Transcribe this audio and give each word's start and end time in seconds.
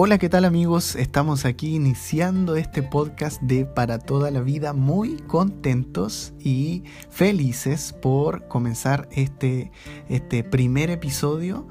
Hola, 0.00 0.18
¿qué 0.18 0.28
tal 0.28 0.44
amigos? 0.44 0.94
Estamos 0.94 1.44
aquí 1.44 1.74
iniciando 1.74 2.54
este 2.54 2.84
podcast 2.84 3.42
de 3.42 3.64
Para 3.64 3.98
toda 3.98 4.30
la 4.30 4.40
vida, 4.42 4.72
muy 4.72 5.16
contentos 5.16 6.34
y 6.38 6.84
felices 7.10 7.92
por 8.00 8.46
comenzar 8.46 9.08
este, 9.10 9.72
este 10.08 10.44
primer 10.44 10.90
episodio. 10.90 11.66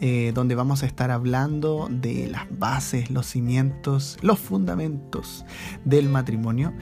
Eh, 0.00 0.30
donde 0.32 0.54
vamos 0.54 0.84
a 0.84 0.86
estar 0.86 1.10
hablando 1.10 1.88
de 1.90 2.28
las 2.28 2.46
bases, 2.56 3.10
los 3.10 3.26
cimientos, 3.26 4.16
los 4.22 4.38
fundamentos 4.38 5.44
del 5.84 6.08
matrimonio. 6.08 6.72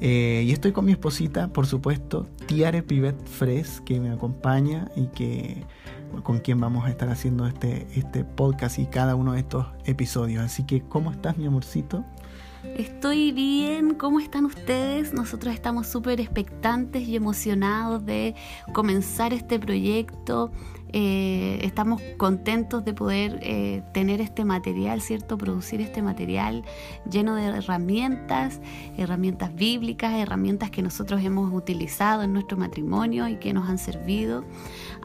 Eh, 0.00 0.44
y 0.46 0.52
estoy 0.52 0.70
con 0.70 0.84
mi 0.84 0.92
esposita, 0.92 1.52
por 1.52 1.66
supuesto, 1.66 2.28
Tiare 2.46 2.84
Pivet 2.84 3.26
Fres, 3.26 3.80
que 3.84 3.98
me 3.98 4.10
acompaña 4.10 4.88
y 4.94 5.06
que 5.08 5.64
con 6.22 6.38
quien 6.38 6.60
vamos 6.60 6.84
a 6.84 6.90
estar 6.90 7.08
haciendo 7.08 7.46
este, 7.46 7.86
este 7.94 8.24
podcast 8.24 8.78
y 8.78 8.86
cada 8.86 9.14
uno 9.14 9.32
de 9.32 9.40
estos 9.40 9.66
episodios. 9.84 10.44
Así 10.44 10.64
que, 10.64 10.82
¿cómo 10.82 11.10
estás, 11.10 11.36
mi 11.36 11.46
amorcito? 11.46 12.04
Estoy 12.62 13.32
bien, 13.32 13.94
¿cómo 13.94 14.20
están 14.20 14.44
ustedes? 14.44 15.14
Nosotros 15.14 15.54
estamos 15.54 15.86
súper 15.86 16.20
expectantes 16.20 17.08
y 17.08 17.16
emocionados 17.16 18.04
de 18.04 18.34
comenzar 18.74 19.32
este 19.32 19.58
proyecto. 19.58 20.52
Eh, 20.92 21.58
estamos 21.62 22.02
contentos 22.16 22.84
de 22.84 22.94
poder 22.94 23.38
eh, 23.42 23.82
tener 23.92 24.20
este 24.20 24.44
material, 24.44 25.00
¿cierto? 25.00 25.38
Producir 25.38 25.80
este 25.80 26.02
material 26.02 26.64
lleno 27.10 27.34
de 27.36 27.44
herramientas, 27.44 28.60
herramientas 28.96 29.54
bíblicas, 29.54 30.14
herramientas 30.14 30.70
que 30.70 30.82
nosotros 30.82 31.22
hemos 31.22 31.52
utilizado 31.52 32.22
en 32.22 32.32
nuestro 32.32 32.56
matrimonio 32.56 33.28
y 33.28 33.36
que 33.36 33.52
nos 33.52 33.68
han 33.68 33.78
servido. 33.78 34.44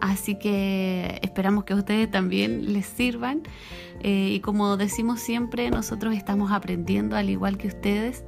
Así 0.01 0.35
que 0.35 1.19
esperamos 1.21 1.65
que 1.65 1.73
a 1.73 1.77
ustedes 1.77 2.09
también 2.09 2.73
les 2.73 2.85
sirvan. 2.85 3.43
Eh, 4.01 4.31
y 4.33 4.39
como 4.39 4.77
decimos 4.77 5.19
siempre, 5.19 5.69
nosotros 5.69 6.15
estamos 6.15 6.51
aprendiendo 6.51 7.15
al 7.15 7.29
igual 7.29 7.57
que 7.57 7.67
ustedes. 7.67 8.23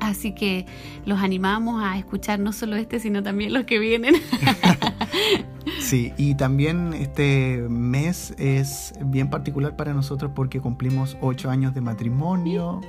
Así 0.00 0.32
que 0.34 0.66
los 1.04 1.20
animamos 1.20 1.82
a 1.82 1.98
escuchar 1.98 2.38
no 2.38 2.52
solo 2.52 2.76
este, 2.76 3.00
sino 3.00 3.22
también 3.22 3.52
los 3.52 3.64
que 3.64 3.78
vienen. 3.78 4.14
Sí, 5.80 6.12
y 6.16 6.34
también 6.34 6.92
este 6.92 7.66
mes 7.68 8.34
es 8.38 8.92
bien 9.04 9.30
particular 9.30 9.76
para 9.76 9.94
nosotros 9.94 10.32
porque 10.34 10.60
cumplimos 10.60 11.16
ocho 11.20 11.50
años 11.50 11.74
de 11.74 11.80
matrimonio, 11.80 12.80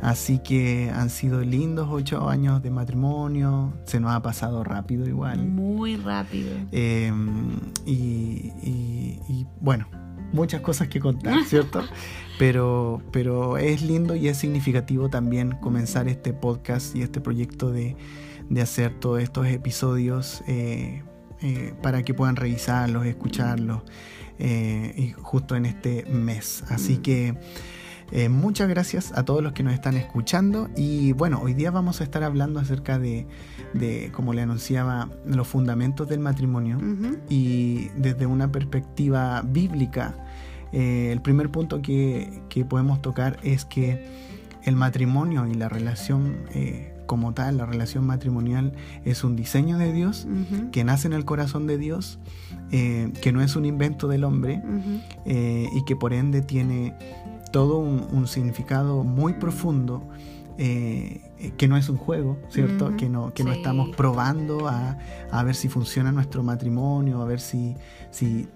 así 0.00 0.38
que 0.38 0.90
han 0.90 1.10
sido 1.10 1.42
lindos 1.42 1.88
ocho 1.90 2.28
años 2.28 2.62
de 2.62 2.70
matrimonio, 2.70 3.72
se 3.84 4.00
nos 4.00 4.12
ha 4.12 4.22
pasado 4.22 4.64
rápido 4.64 5.06
igual. 5.06 5.46
Muy 5.46 5.96
rápido. 5.96 6.50
Em, 6.72 7.56
y, 7.84 9.46
bueno, 9.60 9.86
muchas 10.32 10.60
cosas 10.60 10.88
que 10.88 11.00
contar, 11.00 11.44
¿cierto? 11.46 11.82
pero, 12.38 13.02
pero 13.12 13.58
es 13.58 13.82
lindo 13.82 14.16
y 14.16 14.28
es 14.28 14.38
significativo 14.38 15.08
también 15.08 15.52
comenzar 15.60 16.08
este 16.08 16.32
podcast 16.32 16.96
y 16.96 17.02
este 17.02 17.20
proyecto 17.20 17.70
de, 17.70 17.96
hacer 18.60 18.98
todos 18.98 19.22
estos 19.22 19.46
episodios. 19.46 20.42
Eh, 20.46 21.02
eh, 21.44 21.74
para 21.82 22.02
que 22.02 22.14
puedan 22.14 22.36
revisarlos, 22.36 23.04
escucharlos, 23.04 23.82
eh, 24.38 24.94
y 24.96 25.12
justo 25.12 25.56
en 25.56 25.66
este 25.66 26.06
mes. 26.06 26.64
Así 26.70 26.96
que 26.96 27.34
eh, 28.12 28.30
muchas 28.30 28.66
gracias 28.66 29.12
a 29.14 29.26
todos 29.26 29.42
los 29.42 29.52
que 29.52 29.62
nos 29.62 29.74
están 29.74 29.98
escuchando 29.98 30.70
y 30.74 31.12
bueno, 31.12 31.42
hoy 31.42 31.52
día 31.52 31.70
vamos 31.70 32.00
a 32.00 32.04
estar 32.04 32.24
hablando 32.24 32.60
acerca 32.60 32.98
de, 32.98 33.26
como 34.12 34.32
le 34.32 34.40
anunciaba, 34.40 35.10
los 35.26 35.46
fundamentos 35.46 36.08
del 36.08 36.20
matrimonio 36.20 36.78
y 37.28 37.90
desde 37.94 38.24
una 38.24 38.50
perspectiva 38.50 39.42
bíblica. 39.42 40.14
el 40.72 41.20
primer 41.20 41.50
punto 41.50 41.82
que, 41.82 42.40
que, 42.48 42.64
podemos 42.64 43.02
tocar 43.02 43.36
es 43.42 43.66
que 43.66 44.02
el 44.62 44.76
matrimonio 44.76 45.46
y 45.46 45.52
la 45.52 45.68
relación 45.68 46.38
como 47.06 47.34
tal, 47.34 47.58
la 47.58 47.66
relación 47.66 48.06
matrimonial 48.06 48.72
es 49.04 49.24
un 49.24 49.36
diseño 49.36 49.78
de 49.78 49.92
Dios 49.92 50.26
que 50.72 50.84
nace 50.84 51.06
en 51.06 51.12
el 51.12 51.24
corazón 51.24 51.66
de 51.66 51.78
Dios, 51.78 52.18
eh, 52.70 53.12
que 53.22 53.32
no 53.32 53.42
es 53.42 53.56
un 53.56 53.64
invento 53.64 54.08
del 54.08 54.24
hombre 54.24 54.62
eh, 55.24 55.68
y 55.74 55.84
que 55.84 55.96
por 55.96 56.12
ende 56.12 56.42
tiene 56.42 56.94
todo 57.52 57.78
un 57.78 58.26
significado 58.26 59.04
muy 59.04 59.34
profundo 59.34 60.02
eh, 60.56 61.20
que 61.52 61.68
no 61.68 61.76
es 61.76 61.88
un 61.88 61.96
juego, 61.96 62.38
¿cierto? 62.48 62.96
Que, 62.96 63.08
no, 63.08 63.32
que 63.32 63.44
no 63.44 63.52
estamos 63.52 63.94
probando 63.96 64.68
a, 64.68 65.42
ver 65.44 65.54
si 65.54 65.68
funciona 65.68 66.12
nuestro 66.12 66.42
matrimonio, 66.42 67.20
a 67.20 67.24
ver 67.24 67.40
si, 67.40 67.76
si, 68.10 68.48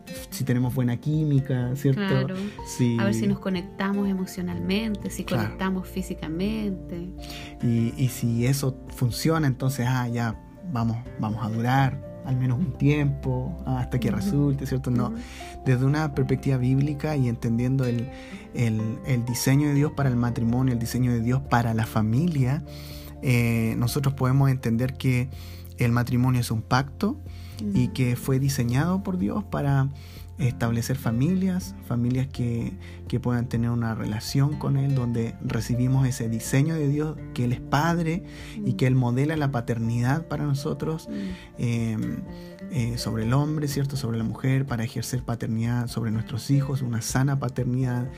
tenemos 0.45 0.75
buena 0.75 0.97
química, 0.97 1.75
¿cierto? 1.77 2.03
A 2.03 3.05
ver 3.05 3.15
si 3.15 3.27
nos 3.27 3.39
conectamos 3.39 4.09
emocionalmente, 4.09 5.11
si 5.11 5.25
conectamos 5.25 5.89
físicamente. 5.89 7.09
Y, 7.63 7.95
y, 7.97 8.09
si 8.09 8.47
eso 8.47 8.79
funciona, 8.95 9.47
entonces, 9.47 9.87
ah, 9.89 10.09
ya 10.09 10.35
vamos, 10.73 10.97
vamos 11.19 11.45
a 11.45 11.51
durar, 11.51 12.08
al 12.29 12.37
menos 12.37 12.59
un 12.59 12.75
tiempo, 12.75 13.57
hasta 13.65 13.99
que 13.99 14.11
resulte, 14.11 14.67
¿cierto? 14.67 14.91
No, 14.91 15.15
desde 15.65 15.87
una 15.87 16.15
perspectiva 16.15 16.59
bíblica 16.59 17.17
y 17.17 17.27
entendiendo 17.27 17.87
el, 17.87 18.11
diseño 19.27 19.69
de 19.69 19.75
Dios 19.75 19.93
para 19.93 20.11
el 20.11 20.17
matrimonio, 20.17 20.75
el 20.75 20.79
diseño 20.79 21.11
de 21.11 21.21
Dios 21.21 21.41
para 21.41 21.73
la 21.73 21.87
familia, 21.87 22.63
eh, 23.23 23.75
nosotros 23.79 24.13
podemos 24.13 24.51
entender 24.51 24.93
que 24.93 25.31
el 25.79 25.91
matrimonio 25.91 26.43
es 26.43 26.51
un 26.51 26.61
pacto 26.61 27.17
y 27.73 27.89
que 27.89 28.15
fue 28.15 28.39
diseñado 28.39 29.03
por 29.03 29.17
Dios 29.17 29.43
para 29.45 29.89
establecer 30.39 30.97
familias, 30.97 31.75
familias 31.87 32.29
que, 32.29 32.73
puedan 33.21 33.49
tener 33.49 33.71
una 33.71 33.95
relación 33.95 34.57
con 34.59 34.77
Él, 34.77 34.95
donde 34.95 35.35
recibimos 35.43 36.07
ese 36.07 36.29
diseño 36.29 36.75
de 36.75 36.89
Dios, 36.89 37.17
que 37.35 37.45
Él 37.45 37.53
es 37.53 37.61
Padre 37.61 38.23
y 38.65 38.75
que 38.75 38.87
Él 38.87 38.95
modela 38.95 39.37
la 39.37 39.51
paternidad 39.51 40.29
para 40.29 40.45
nosotros 40.45 41.09
em, 41.59 42.19
eh, 42.71 42.97
sobre 42.99 43.25
el 43.25 43.33
hombre, 43.33 43.67
¿cierto? 43.67 43.97
Sobre 43.97 44.19
la 44.19 44.25
mujer, 44.25 44.67
para 44.67 44.85
ejercer 44.85 45.23
paternidad 45.23 45.89
sobre 45.89 46.11
nuestros 46.11 46.51
hijos, 46.51 46.83
una 46.83 47.03
sana 47.03 47.41
paternidad. 47.41 48.09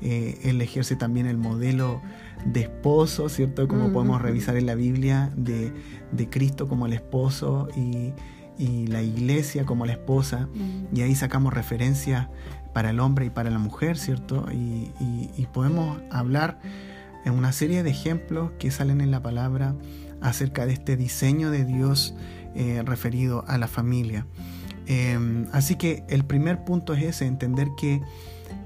Eh, 0.00 0.38
él 0.44 0.60
ejerce 0.60 0.96
también 0.96 1.26
el 1.26 1.36
modelo 1.36 2.00
de 2.46 2.62
esposo, 2.62 3.28
¿cierto? 3.28 3.68
Como 3.68 3.92
podemos 3.92 4.20
revisar 4.20 4.56
en 4.56 4.66
la 4.66 4.74
Biblia, 4.74 5.30
de, 5.36 5.72
de 6.10 6.30
Cristo 6.30 6.66
como 6.68 6.86
el 6.86 6.94
esposo 6.94 7.68
y 7.76 8.12
y 8.58 8.86
la 8.88 9.02
iglesia 9.02 9.64
como 9.64 9.86
la 9.86 9.92
esposa, 9.92 10.48
mm. 10.52 10.96
y 10.96 11.02
ahí 11.02 11.14
sacamos 11.14 11.54
referencias 11.54 12.28
para 12.72 12.90
el 12.90 13.00
hombre 13.00 13.26
y 13.26 13.30
para 13.30 13.50
la 13.50 13.58
mujer, 13.58 13.98
¿cierto? 13.98 14.46
Y, 14.52 15.46
podemos 15.52 15.98
hablar 16.10 16.60
en 17.24 17.32
una 17.32 17.52
serie 17.52 17.82
de 17.82 17.90
ejemplos 17.90 18.52
que 18.58 18.70
salen 18.70 19.00
en 19.00 19.10
la 19.10 19.22
palabra 19.22 19.74
acerca 20.20 20.66
de 20.66 20.74
este 20.74 20.96
diseño 20.96 21.50
de 21.50 21.64
Dios 21.64 22.14
eh, 22.54 22.82
referido 22.84 23.44
a 23.48 23.56
la 23.56 23.66
familia. 23.66 24.26
Em, 24.86 25.46
así 25.52 25.76
que 25.76 26.04
el 26.08 26.24
primer 26.24 26.64
punto 26.64 26.94
es 26.94 27.02
ese, 27.02 27.26
entender 27.26 27.68
que 27.76 28.02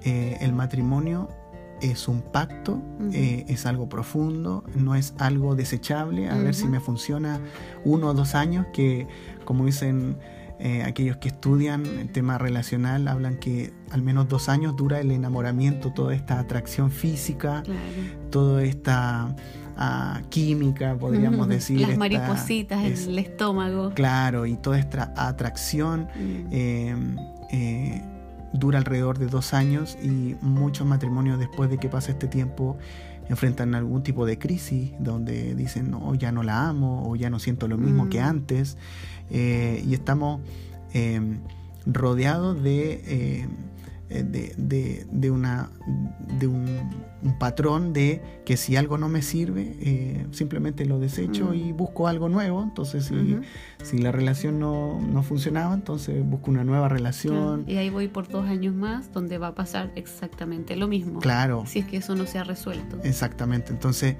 eh, 0.04 0.36
el 0.40 0.52
matrimonio 0.52 1.30
es 1.82 2.08
un 2.08 2.22
pacto, 2.22 2.80
eh, 3.12 3.44
es 3.48 3.66
algo 3.66 3.88
profundo, 3.88 4.64
no 4.76 4.94
es 4.94 5.14
algo 5.18 5.54
desechable, 5.54 6.30
a 6.30 6.36
ver 6.36 6.54
si 6.54 6.66
me 6.66 6.80
funciona 6.80 7.40
uno 7.84 8.08
o 8.08 8.14
dos 8.14 8.34
años, 8.34 8.66
que 8.72 9.06
como 9.44 9.66
dicen 9.66 10.16
eh, 10.60 10.84
aquellos 10.84 11.16
que 11.16 11.28
estudian 11.28 11.84
el 11.84 12.10
tema 12.10 12.38
relacional, 12.38 13.08
hablan 13.08 13.36
que 13.36 13.72
al 13.90 14.02
menos 14.02 14.28
dos 14.28 14.48
años 14.48 14.76
dura 14.76 15.00
el 15.00 15.10
enamoramiento, 15.10 15.92
toda 15.92 16.14
esta 16.14 16.38
atracción 16.38 16.90
física, 16.90 17.62
toda 18.30 18.62
esta... 18.62 19.34
Ah, 19.74 20.20
química, 20.28 20.94
podríamos 20.98 21.48
decir. 21.48 21.80
Las 21.80 21.96
maripositas 21.96 22.84
en 22.84 23.10
el 23.10 23.18
estómago. 23.18 23.90
Claro, 23.94 24.44
y 24.44 24.56
toda 24.56 24.78
esta 24.78 25.14
atracción 25.16 26.08
em, 26.50 27.16
eh, 27.50 28.02
dura 28.52 28.78
alrededor 28.78 29.18
de 29.18 29.26
dos 29.26 29.54
años 29.54 29.96
y 30.02 30.36
muchos 30.40 30.86
matrimonios 30.86 31.38
después 31.38 31.70
de 31.70 31.78
que 31.78 31.88
pasa 31.88 32.12
este 32.12 32.28
tiempo 32.28 32.76
enfrentan 33.28 33.74
algún 33.74 34.02
tipo 34.02 34.26
de 34.26 34.38
crisis 34.38 34.92
donde 34.98 35.54
dicen, 35.54 35.90
no, 35.90 36.14
ya 36.14 36.32
no 36.32 36.42
la 36.42 36.68
amo 36.68 37.08
o 37.08 37.16
ya 37.16 37.30
no 37.30 37.38
siento 37.38 37.68
lo 37.68 37.78
mismo 37.78 38.08
que 38.08 38.20
mm. 38.20 38.24
antes 38.24 38.76
eh, 39.30 39.82
y 39.86 39.94
estamos 39.94 40.40
em, 40.92 41.38
rodeados 41.86 42.62
de 42.62 43.48
eh, 44.12 44.24
eh, 44.34 44.54
de, 44.56 45.06
de, 45.10 45.30
una, 45.30 45.70
de 46.38 46.46
un, 46.46 46.66
patrón 47.38 47.92
de 47.92 48.20
que 48.44 48.56
si 48.56 48.76
algo 48.76 48.98
no 48.98 49.08
me 49.08 49.22
sirve, 49.22 49.76
eh, 49.80 50.26
simplemente 50.32 50.84
lo 50.84 50.98
desecho 50.98 51.54
y 51.54 51.72
busco 51.72 52.08
algo 52.08 52.28
nuevo. 52.28 52.62
Entonces, 52.62 53.06
si, 53.06 53.38
si 53.82 53.98
la 53.98 54.12
relación 54.12 54.58
no, 54.58 55.00
no, 55.00 55.22
funcionaba, 55.22 55.74
entonces 55.74 56.24
busco 56.24 56.50
una 56.50 56.62
nueva 56.62 56.88
relación. 56.88 57.64
Y 57.66 57.76
ahí 57.76 57.90
voy 57.90 58.08
por 58.08 58.28
dos 58.28 58.46
años 58.46 58.74
más, 58.74 59.12
donde 59.12 59.38
va 59.38 59.48
a 59.48 59.54
pasar 59.54 59.90
exactamente 59.94 60.76
lo 60.76 60.88
mismo. 60.88 61.20
Claro. 61.20 61.64
Si 61.66 61.78
es 61.78 61.86
que 61.86 61.96
eso 61.96 62.14
no 62.14 62.26
se 62.26 62.38
ha 62.38 62.44
resuelto. 62.44 62.98
Exactamente. 63.02 63.72
Entonces, 63.72 64.16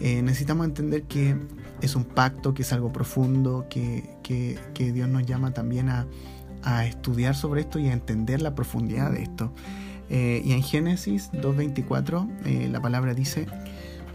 eh, 0.00 0.22
necesitamos 0.22 0.66
entender 0.66 1.04
que 1.04 1.36
es 1.80 1.96
un 1.96 2.04
pacto, 2.04 2.52
que 2.52 2.62
es 2.62 2.72
algo 2.72 2.92
profundo, 2.92 3.66
que, 3.70 4.16
que, 4.22 4.58
que 4.74 4.92
Dios 4.92 5.08
nos 5.08 5.24
llama 5.24 5.52
también 5.52 5.88
a 5.88 6.06
a 6.62 6.86
estudiar 6.86 7.34
sobre 7.34 7.62
esto 7.62 7.78
y 7.78 7.88
a 7.88 7.92
entender 7.92 8.42
la 8.42 8.54
profundidad 8.54 9.12
de 9.12 9.22
esto. 9.22 9.52
Eh, 10.08 10.42
y 10.44 10.52
en 10.52 10.62
Génesis 10.62 11.30
2.24 11.32 12.28
eh, 12.44 12.68
la 12.68 12.80
palabra 12.80 13.14
dice, 13.14 13.46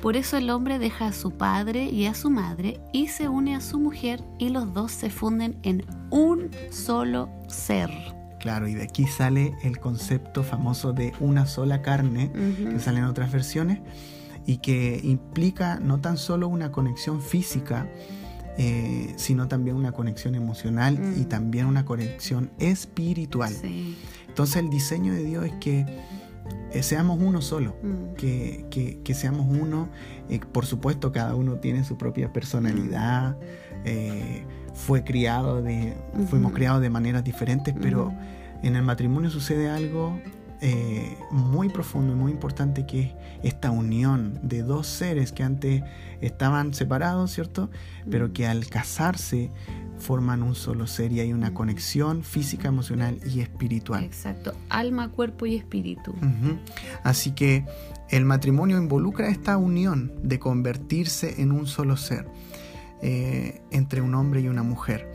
por 0.02 0.18
eso 0.18 0.38
el 0.38 0.50
hombre 0.50 0.78
deja 0.78 1.08
a 1.08 1.14
su 1.14 1.32
padre 1.32 1.86
y 1.86 2.06
a 2.06 2.14
su 2.14 2.30
madre 2.30 2.80
y 2.92 3.08
se 3.08 3.30
une 3.30 3.56
a 3.56 3.62
su 3.62 3.80
mujer 3.80 4.24
y 4.38 4.50
los 4.50 4.74
dos 4.74 4.92
se 4.92 5.10
funden 5.10 5.58
en 5.64 5.86
un 6.12 6.52
solo 6.70 7.30
ser. 7.48 7.90
Claro, 8.40 8.68
y 8.68 8.76
de 8.76 8.84
aquí 8.84 9.08
sale 9.08 9.56
el 9.64 9.80
concepto 9.80 10.44
famoso 10.44 10.94
de 10.94 11.14
una 11.20 11.48
sola 11.48 11.82
carne, 11.82 12.32
que 12.32 12.78
sale 12.80 13.00
en 13.00 13.06
otras 13.06 13.32
versiones, 13.32 13.80
y 14.46 14.58
que 14.58 15.00
implica 15.04 15.80
no 15.80 16.00
tan 16.00 16.18
solo 16.18 16.48
una 16.48 16.72
conexión 16.72 17.24
física, 17.24 17.90
eh, 18.58 19.14
sino 19.18 19.48
también 19.48 19.76
una 19.76 19.92
conexión 19.92 20.36
emocional 20.36 20.96
y 21.18 21.22
mm. 21.22 21.26
también 21.26 21.66
una 21.66 21.86
conexión 21.86 22.52
espiritual. 22.58 23.54
Entonces 24.28 24.58
el 24.58 24.70
diseño 24.70 25.14
de 25.14 25.24
Dios 25.24 25.46
es 25.46 25.54
que 25.60 25.86
eh, 26.72 26.84
seamos 26.84 27.20
uno 27.22 27.42
solo, 27.42 27.76
mm. 27.84 28.16
que, 28.16 29.14
seamos 29.14 29.48
uno. 29.50 29.90
Eh, 30.30 30.40
por 30.52 30.66
supuesto, 30.66 31.12
cada 31.12 31.36
uno 31.36 31.56
tiene 31.56 31.84
su 31.84 31.98
propia 31.98 32.32
personalidad, 32.32 33.38
fue 34.74 35.04
criado 35.04 35.62
de, 35.62 35.94
fuimos 36.30 36.54
criados 36.54 36.82
de 36.82 36.90
maneras 36.90 37.24
diferentes, 37.24 37.76
pero 37.80 38.14
en 38.64 38.76
el 38.76 38.82
matrimonio 38.84 39.30
sucede 39.30 39.70
algo 39.70 40.20
eh, 40.62 41.18
muy 41.32 41.70
profundo 41.70 42.14
y 42.14 42.16
muy 42.16 42.32
importante 42.32 42.86
que 42.86 43.02
es 43.02 43.14
esta 43.44 43.72
unión 43.72 44.40
de 44.42 44.64
dos 44.64 44.88
seres 44.88 45.32
que 45.32 45.44
antes 45.44 45.84
estaban 46.22 46.74
separados, 46.74 47.32
¿cierto? 47.32 47.70
Pero 48.10 48.32
que 48.34 48.48
al 48.48 48.68
casarse 48.68 49.52
forman 49.98 50.44
un 50.44 50.56
solo 50.56 50.88
ser 50.88 51.12
y 51.12 51.20
hay 51.20 51.34
una 51.34 51.54
conexión 51.54 52.24
física, 52.24 52.70
emocional 52.70 53.20
y 53.26 53.42
espiritual. 53.42 54.04
Exacto, 54.04 54.54
alma, 54.70 55.10
cuerpo 55.10 55.46
y 55.46 55.56
espíritu. 55.56 56.14
Así 57.04 57.32
que 57.32 57.66
el 58.10 58.26
matrimonio 58.26 58.78
involucra 58.78 59.30
esta 59.30 59.58
unión 59.58 60.14
de 60.24 60.40
convertirse 60.40 61.42
en 61.42 61.52
un 61.52 61.68
solo 61.68 61.98
ser 61.98 62.28
eh, 63.02 63.62
entre 63.72 64.02
un 64.02 64.16
hombre 64.16 64.42
y 64.42 64.48
una 64.48 64.64
mujer. 64.64 65.12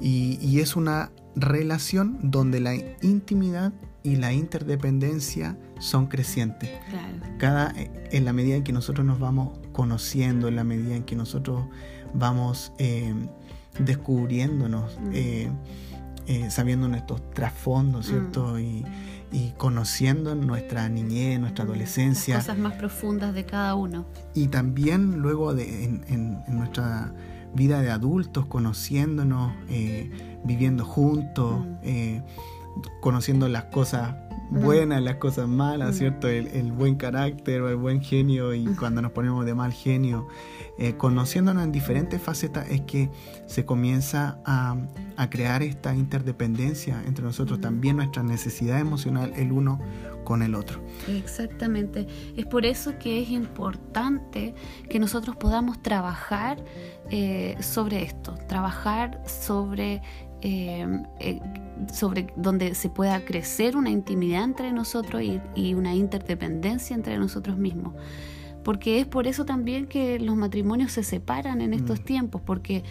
y 0.00 0.60
es 0.60 0.76
una 0.76 1.10
relación 1.36 2.18
donde 2.22 2.60
la 2.60 2.74
intimidad 3.02 3.72
y 4.06 4.14
la 4.14 4.32
interdependencia 4.32 5.56
son 5.80 6.06
crecientes. 6.06 6.70
Cada, 7.38 7.74
en 7.76 8.24
la 8.24 8.32
medida 8.32 8.54
en 8.54 8.62
que 8.62 8.72
nosotros 8.72 9.04
nos 9.04 9.18
vamos 9.18 9.58
conociendo, 9.72 10.46
en 10.46 10.54
la 10.54 10.62
medida 10.62 10.94
en 10.94 11.02
que 11.02 11.16
nosotros 11.16 11.64
vamos 12.14 12.72
eh, 12.78 13.12
descubriéndonos, 13.80 14.96
mm. 15.00 15.10
eh, 15.12 15.50
eh, 16.28 16.50
sabiendo 16.52 16.86
nuestros 16.86 17.20
trasfondos, 17.30 18.06
mm. 18.06 18.08
¿cierto? 18.08 18.60
Y, 18.60 18.84
conociendo 19.58 20.34
nuestra 20.36 20.88
niñez, 20.88 21.40
nuestra 21.40 21.64
mm. 21.64 21.68
adolescencia. 21.68 22.36
Las 22.36 22.44
cosas 22.44 22.58
más 22.58 22.74
profundas 22.74 23.34
de 23.34 23.44
cada 23.44 23.74
uno. 23.74 24.06
Y 24.34 24.46
también 24.46 25.18
luego 25.18 25.52
de, 25.52 25.84
en, 25.84 26.44
nuestra 26.46 27.12
vida 27.54 27.82
de 27.82 27.90
adultos, 27.90 28.46
conociéndonos, 28.46 29.52
viviendo 30.44 30.84
juntos 30.84 31.66
conociendo 33.00 33.48
las 33.48 33.64
cosas 33.64 34.14
buenas, 34.50 35.02
las 35.02 35.16
cosas 35.16 35.48
malas, 35.48 35.96
¿cierto? 35.96 36.28
El, 36.28 36.72
buen 36.72 36.96
carácter 36.96 37.62
o 37.62 37.68
el 37.68 37.76
buen 37.76 38.00
genio 38.00 38.54
y 38.54 38.64
cuando 38.76 39.02
nos 39.02 39.12
ponemos 39.12 39.44
de 39.44 39.54
mal 39.54 39.72
genio, 39.72 40.28
eh, 40.78 40.94
conociéndonos 40.96 41.64
en 41.64 41.72
diferentes 41.72 42.20
facetas 42.20 42.68
es 42.70 42.82
que 42.82 43.10
se 43.46 43.64
comienza 43.64 44.38
a, 44.44 44.76
crear 45.30 45.62
esta 45.62 45.94
interdependencia 45.94 47.02
entre 47.06 47.24
nosotros, 47.24 47.60
también 47.60 47.96
nuestra 47.96 48.22
necesidad 48.22 48.78
emocional 48.78 49.32
el 49.36 49.50
uno 49.50 49.80
con 50.24 50.42
el 50.42 50.54
otro. 50.54 50.80
Exactamente. 51.08 52.06
Es 52.36 52.44
por 52.44 52.66
eso 52.66 52.98
que 52.98 53.22
es 53.22 53.30
importante 53.30 54.54
que 54.90 54.98
nosotros 54.98 55.36
podamos 55.36 55.82
trabajar 55.82 56.62
eh, 57.10 57.56
sobre 57.60 58.02
esto, 58.02 58.34
trabajar 58.46 59.22
sobre 59.26 60.02
Em, 60.42 61.04
eh, 61.18 61.40
sobre 61.92 62.26
donde 62.36 62.74
se 62.74 62.88
pueda 62.88 63.24
crecer 63.24 63.76
una 63.76 63.90
intimidad 63.90 64.44
entre 64.44 64.72
nosotros 64.72 65.22
y 65.54 65.74
una 65.74 65.94
interdependencia 65.94 66.94
entre 66.94 67.18
nosotros 67.18 67.58
mismos 67.58 67.94
porque 68.66 68.98
es 68.98 69.06
por 69.06 69.28
eso 69.28 69.44
también 69.44 69.86
que 69.86 70.18
los 70.18 70.34
matrimonios 70.34 70.90
se 70.90 71.04
separan 71.04 71.60
en 71.60 71.72
estos 71.72 72.00
mm. 72.00 72.02
tiempos, 72.02 72.42
porque 72.44 72.82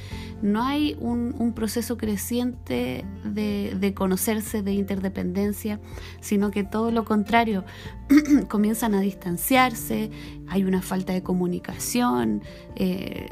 no 0.41 0.63
hay 0.63 0.95
un, 1.01 1.51
proceso 1.53 1.97
creciente 1.97 3.03
de, 3.25 3.93
conocerse, 3.93 4.61
de 4.61 4.71
interdependencia, 4.71 5.81
sino 6.21 6.49
que 6.49 6.63
todo 6.63 6.91
lo 6.91 7.03
contrario, 7.03 7.65
comienzan 8.47 8.95
a 8.95 9.01
distanciarse, 9.01 10.11
hay 10.47 10.63
una 10.63 10.81
falta 10.81 11.13
de 11.13 11.23
comunicación, 11.23 12.43
eh, 12.75 13.27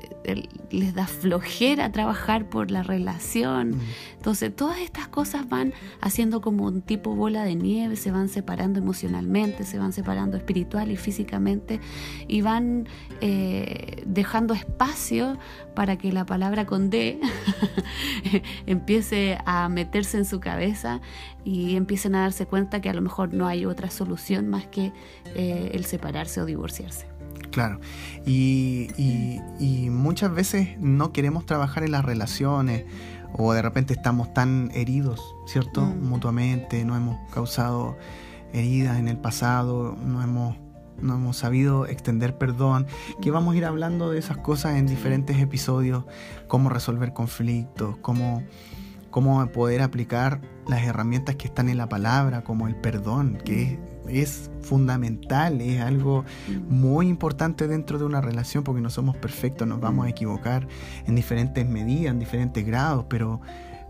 les 0.72 0.94
da 0.94 1.08
flojera 1.08 1.92
trabajar 1.92 2.50
por 2.50 2.72
la 2.72 2.84
relación. 2.84 3.80
Entonces, 4.16 4.56
todas 4.56 4.80
estas 4.80 5.08
cosas 5.08 5.48
van 5.48 5.74
haciendo 6.02 6.42
como 6.42 6.66
un 6.66 6.82
tipo 6.82 7.16
bola 7.16 7.44
de 7.44 7.56
nieve, 7.56 7.96
se 7.96 8.12
van 8.12 8.30
separando 8.30 8.80
emocionalmente, 8.80 9.64
se 9.64 9.78
van 9.78 9.94
separando 9.94 10.38
espiritual 10.38 10.92
y 10.92 10.98
físicamente 10.98 11.80
y 12.28 12.42
van 12.42 12.88
eh, 13.22 14.04
dejando 14.06 14.54
espacio 14.54 15.38
para 15.74 15.98
que 15.98 16.12
la 16.12 16.26
palabra 16.26 16.66
con 16.66 16.90
D 16.90 17.20
empiece 18.66 19.38
a 19.46 19.70
meterse 19.70 20.18
en 20.18 20.26
su 20.26 20.40
cabeza 20.40 21.02
y 21.44 21.76
empiecen 21.76 22.16
a 22.16 22.22
darse 22.22 22.46
cuenta 22.46 22.82
que 22.82 22.90
a 22.90 22.94
lo 22.94 23.02
mejor 23.02 23.34
no 23.34 23.48
hay 23.48 23.66
otra 23.66 23.90
solución 23.90 24.48
más 24.48 24.68
que 24.68 24.92
eh, 25.36 25.72
el 25.74 25.86
separarse 25.86 26.42
o 26.42 26.46
divorciarse. 26.46 27.08
Claro, 27.52 27.80
y, 28.26 28.90
muchas 29.92 30.34
veces 30.34 30.78
no 30.80 31.12
queremos 31.12 31.46
trabajar 31.46 31.84
en 31.84 31.92
las 31.92 32.04
relaciones 32.04 32.86
o 33.32 33.54
de 33.54 33.62
repente 33.62 33.94
estamos 33.94 34.34
tan 34.34 34.72
heridos, 34.74 35.36
¿cierto? 35.46 35.82
Mm. 35.82 36.10
Mutuamente, 36.10 36.84
no 36.84 36.96
hemos 36.96 37.18
causado 37.32 37.98
heridas 38.54 38.98
en 38.98 39.08
el 39.08 39.18
pasado, 39.18 39.96
no 40.04 40.22
hemos 40.24 40.58
no 41.02 41.16
hemos 41.16 41.38
sabido 41.38 41.86
extender 41.86 42.38
perdón, 42.38 42.88
que 43.22 43.32
vamos 43.32 43.56
a 43.56 43.58
ir 43.58 43.66
hablando 43.66 44.10
de 44.10 44.20
esas 44.20 44.38
cosas 44.38 44.78
en 44.78 44.88
diferentes 44.88 45.38
episodios, 45.40 46.06
cómo 46.48 46.70
resolver 46.70 47.14
conflictos, 47.14 47.98
cómo, 48.02 48.44
cómo 49.10 49.46
poder 49.48 49.82
aplicar 49.82 50.42
las 50.68 50.84
herramientas 50.84 51.36
que 51.36 51.48
están 51.48 51.70
en 51.70 51.78
la 51.78 51.90
palabra, 51.90 52.44
como 52.44 52.68
el 52.68 52.76
perdón, 52.76 53.38
que 53.44 53.80
es, 54.08 54.50
fundamental, 54.62 55.62
es 55.62 55.82
algo 55.82 56.24
muy 56.70 57.08
importante 57.08 57.68
dentro 57.68 58.00
de 58.00 58.06
una 58.06 58.22
relación, 58.22 58.64
porque 58.64 58.82
no 58.82 58.90
somos 58.90 59.18
perfectos, 59.18 59.68
nos 59.68 59.80
vamos 59.80 60.06
a 60.06 60.10
equivocar 60.10 60.68
en 61.06 61.16
diferentes 61.16 61.68
medidas, 61.68 62.14
en 62.14 62.20
diferentes 62.20 62.66
grados, 62.66 63.06
pero 63.10 63.42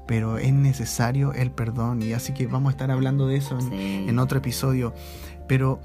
pero 0.06 0.38
es 0.38 0.51
necesario 0.51 1.32
el 1.34 1.51
perdón 1.51 2.01
y 2.01 2.12
así 2.12 2.34
que 2.34 2.46
vamos 2.46 2.72
a 2.72 2.72
estar 2.72 2.92
hablando 2.92 3.25
de 3.27 3.38
eso 3.38 3.58
en, 3.58 3.72
en 4.10 4.20
otro 4.20 4.39
episodio. 4.39 4.94
Pero 5.48 5.80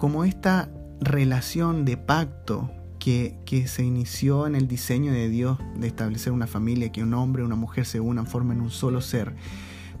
como 0.00 0.24
esta 0.24 0.70
relación 1.02 1.84
de 1.84 1.98
pacto 1.98 2.70
que, 2.98 3.36
se 3.66 3.84
inició 3.84 4.46
en 4.46 4.54
el 4.54 4.66
diseño 4.66 5.12
de 5.12 5.28
Dios 5.28 5.58
de 5.76 5.88
establecer 5.88 6.32
una 6.32 6.46
familia, 6.46 6.90
que 6.90 7.02
un 7.02 7.12
hombre 7.12 7.42
y 7.42 7.44
una 7.44 7.54
mujer 7.54 7.84
se 7.84 8.00
unan, 8.00 8.26
formen 8.26 8.62
un 8.62 8.70
solo 8.70 9.02
ser. 9.02 9.34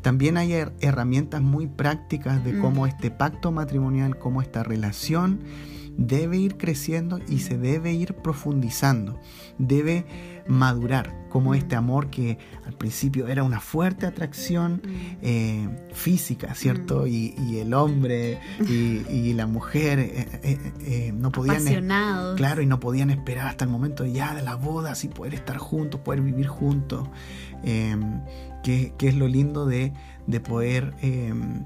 También 0.00 0.38
hay 0.38 0.54
herramientas 0.80 1.42
muy 1.42 1.66
prácticas 1.66 2.42
de 2.42 2.58
cómo 2.58 2.84
mm. 2.84 2.86
este 2.86 3.10
pacto 3.10 3.52
matrimonial, 3.52 4.18
cómo 4.18 4.40
esta 4.40 4.62
relación 4.62 5.40
debe 5.96 6.38
ir 6.38 6.56
creciendo 6.56 7.20
y 7.28 7.40
se 7.40 7.58
debe 7.58 7.92
ir 7.92 8.14
profundizando, 8.14 9.20
debe 9.58 10.04
madurar, 10.46 11.14
como 11.28 11.54
este 11.54 11.76
amor 11.76 12.10
que 12.10 12.38
al 12.66 12.74
principio 12.74 13.28
era 13.28 13.42
una 13.44 13.60
fuerte 13.60 14.06
atracción 14.06 14.82
mm. 14.84 15.16
eh, 15.22 15.68
física, 15.92 16.54
¿cierto? 16.54 17.04
Mm. 17.04 17.08
Y, 17.08 17.58
el 17.60 17.72
hombre 17.72 18.40
y, 18.68 19.32
la 19.34 19.46
mujer 19.46 19.98
eh, 20.00 20.58
eh, 20.80 21.12
no 21.14 21.30
podían... 21.30 21.62
Claro, 22.36 22.62
y 22.62 22.66
no 22.66 22.80
podían 22.80 23.10
esperar 23.10 23.46
hasta 23.46 23.64
el 23.64 23.70
momento 23.70 24.04
ya 24.04 24.34
de 24.34 24.42
la 24.42 24.56
boda, 24.56 24.92
así 24.92 25.08
poder 25.08 25.34
estar 25.34 25.56
juntos, 25.58 26.00
poder 26.00 26.20
vivir 26.20 26.48
juntos, 26.48 27.08
em, 27.62 28.22
que, 28.62 28.92
es 28.98 29.14
lo 29.14 29.28
lindo 29.28 29.66
de, 29.66 29.92
de 30.26 30.40
poder 30.40 30.94
em, 31.00 31.64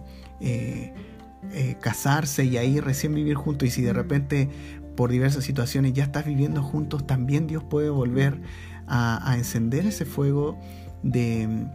eh, 1.53 1.77
casarse 1.81 2.45
y 2.45 2.57
ahí 2.57 2.81
recién 2.81 3.15
vivir 3.15 3.37
juntos 3.37 3.69
y 3.69 3.71
si 3.71 3.83
de 3.83 3.93
repente 3.93 4.49
por 4.97 5.11
diversas 5.11 5.45
situaciones 5.45 5.93
ya 5.93 6.05
estás 6.05 6.25
viviendo 6.25 6.63
juntos, 6.63 7.07
también 7.07 7.47
Dios 7.47 7.63
puede 7.63 7.91
volver 7.91 8.41
a, 8.87 9.35
encender 9.37 9.87
ese 9.87 10.05
fuego 10.05 10.59
de, 11.03 11.69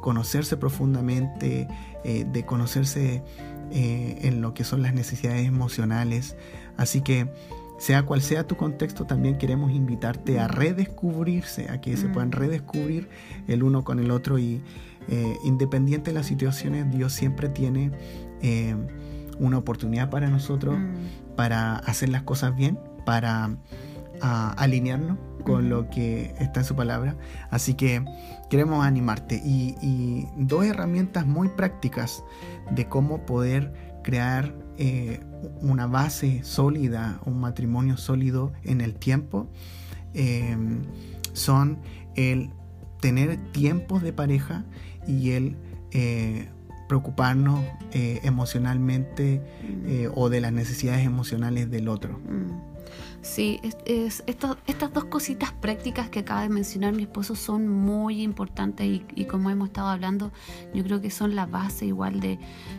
conocerse 0.00 0.56
profundamente, 0.56 1.68
eh, 2.04 2.26
de 2.30 2.44
conocerse 2.44 3.22
eh, 3.70 4.18
en 4.22 4.40
lo 4.40 4.52
que 4.54 4.64
son 4.64 4.82
las 4.82 4.94
necesidades 4.94 5.46
emocionales. 5.46 6.36
Así 6.76 7.00
que 7.00 7.32
sea 7.78 8.04
cual 8.04 8.20
sea 8.20 8.46
tu 8.46 8.56
contexto, 8.56 9.04
también 9.04 9.38
queremos 9.38 9.70
invitarte 9.70 10.40
a 10.40 10.48
redescubrirse, 10.48 11.70
a 11.70 11.80
que 11.80 11.96
se 11.96 12.08
puedan 12.08 12.32
redescubrir 12.32 13.08
el 13.46 13.62
uno 13.62 13.84
con 13.84 14.00
el 14.00 14.10
otro 14.10 14.38
y 14.38 14.60
independiente 15.44 16.10
de 16.10 16.14
las 16.14 16.26
situaciones, 16.26 16.92
Dios 16.92 17.14
siempre 17.14 17.48
tiene 17.48 17.92
eh, 18.42 18.74
una 19.38 19.58
oportunidad 19.58 20.10
para 20.10 20.28
nosotros 20.28 20.76
Mm. 20.78 21.36
para 21.36 21.76
hacer 21.76 22.08
las 22.08 22.22
cosas 22.22 22.56
bien, 22.56 22.78
para 23.04 23.50
ah, 24.20 24.54
alinearnos 24.56 25.18
con 25.44 25.68
lo 25.68 25.88
que 25.88 26.34
está 26.40 26.60
en 26.60 26.66
su 26.66 26.74
palabra. 26.74 27.16
Así 27.50 27.74
que 27.74 28.04
queremos 28.50 28.84
animarte 28.84 29.40
y, 29.44 29.76
y 29.80 30.26
dos 30.36 30.64
herramientas 30.64 31.26
muy 31.26 31.48
prácticas 31.48 32.24
de 32.70 32.88
cómo 32.88 33.24
poder 33.24 33.72
crear 34.02 34.54
eh, 34.78 35.20
una 35.60 35.86
base 35.86 36.42
sólida, 36.44 37.20
un 37.24 37.40
matrimonio 37.40 37.96
sólido 37.96 38.52
en 38.64 38.80
el 38.80 38.94
tiempo, 38.94 39.48
eh, 40.14 40.56
son 41.32 41.78
el 42.14 42.50
tener 43.00 43.36
tiempos 43.52 44.02
de 44.02 44.12
pareja 44.12 44.64
y 45.06 45.30
el 45.32 45.56
eh, 45.92 46.48
preocuparnos 46.88 47.64
eh, 47.92 48.20
emocionalmente 48.24 49.40
eh, 49.86 50.08
o 50.14 50.28
de 50.28 50.40
las 50.40 50.52
necesidades 50.52 51.04
emocionales 51.06 51.70
del 51.70 51.88
otro. 51.88 52.18
Mm. 52.18 52.78
Sí, 53.20 53.60
es, 53.62 53.76
es- 53.84 54.22
esto- 54.26 54.56
estas 54.66 54.92
dos 54.92 55.04
cositas 55.06 55.52
prácticas 55.52 56.08
que 56.08 56.20
acaba 56.20 56.42
de 56.42 56.48
mencionar 56.48 56.94
mi 56.94 57.02
esposo 57.02 57.34
son 57.34 57.68
muy 57.68 58.22
importantes 58.22 58.86
y, 58.86 59.04
y 59.14 59.24
como 59.26 59.50
hemos 59.50 59.68
estado 59.68 59.88
hablando, 59.88 60.32
yo 60.72 60.82
creo 60.84 61.00
que 61.00 61.10
son 61.10 61.34
la 61.34 61.44
base 61.44 61.84
igual 61.86 62.20
de, 62.20 62.38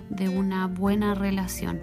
de 0.10 0.30
una 0.30 0.66
buena 0.68 1.14
relación. 1.14 1.80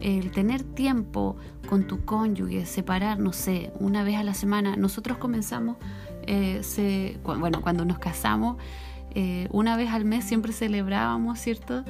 El 0.00 0.30
tener 0.32 0.62
tiempo 0.62 1.36
con 1.68 1.86
tu 1.86 2.04
cónyuge, 2.04 2.66
separar, 2.66 3.18
no 3.20 3.32
sé, 3.32 3.72
una 3.78 4.02
vez 4.02 4.16
a 4.16 4.24
la 4.24 4.34
semana. 4.34 4.76
Nosotros 4.76 5.16
comenzamos, 5.18 5.76
eh, 6.26 6.60
se- 6.62 7.18
cu- 7.22 7.36
bueno, 7.38 7.60
cuando 7.62 7.84
nos 7.84 7.98
casamos, 8.00 8.56
eh, 9.14 9.48
una 9.50 9.76
vez 9.76 9.90
al 9.90 10.04
mes 10.04 10.24
siempre 10.24 10.52
celebrábamos, 10.52 11.38
¿cierto? 11.38 11.84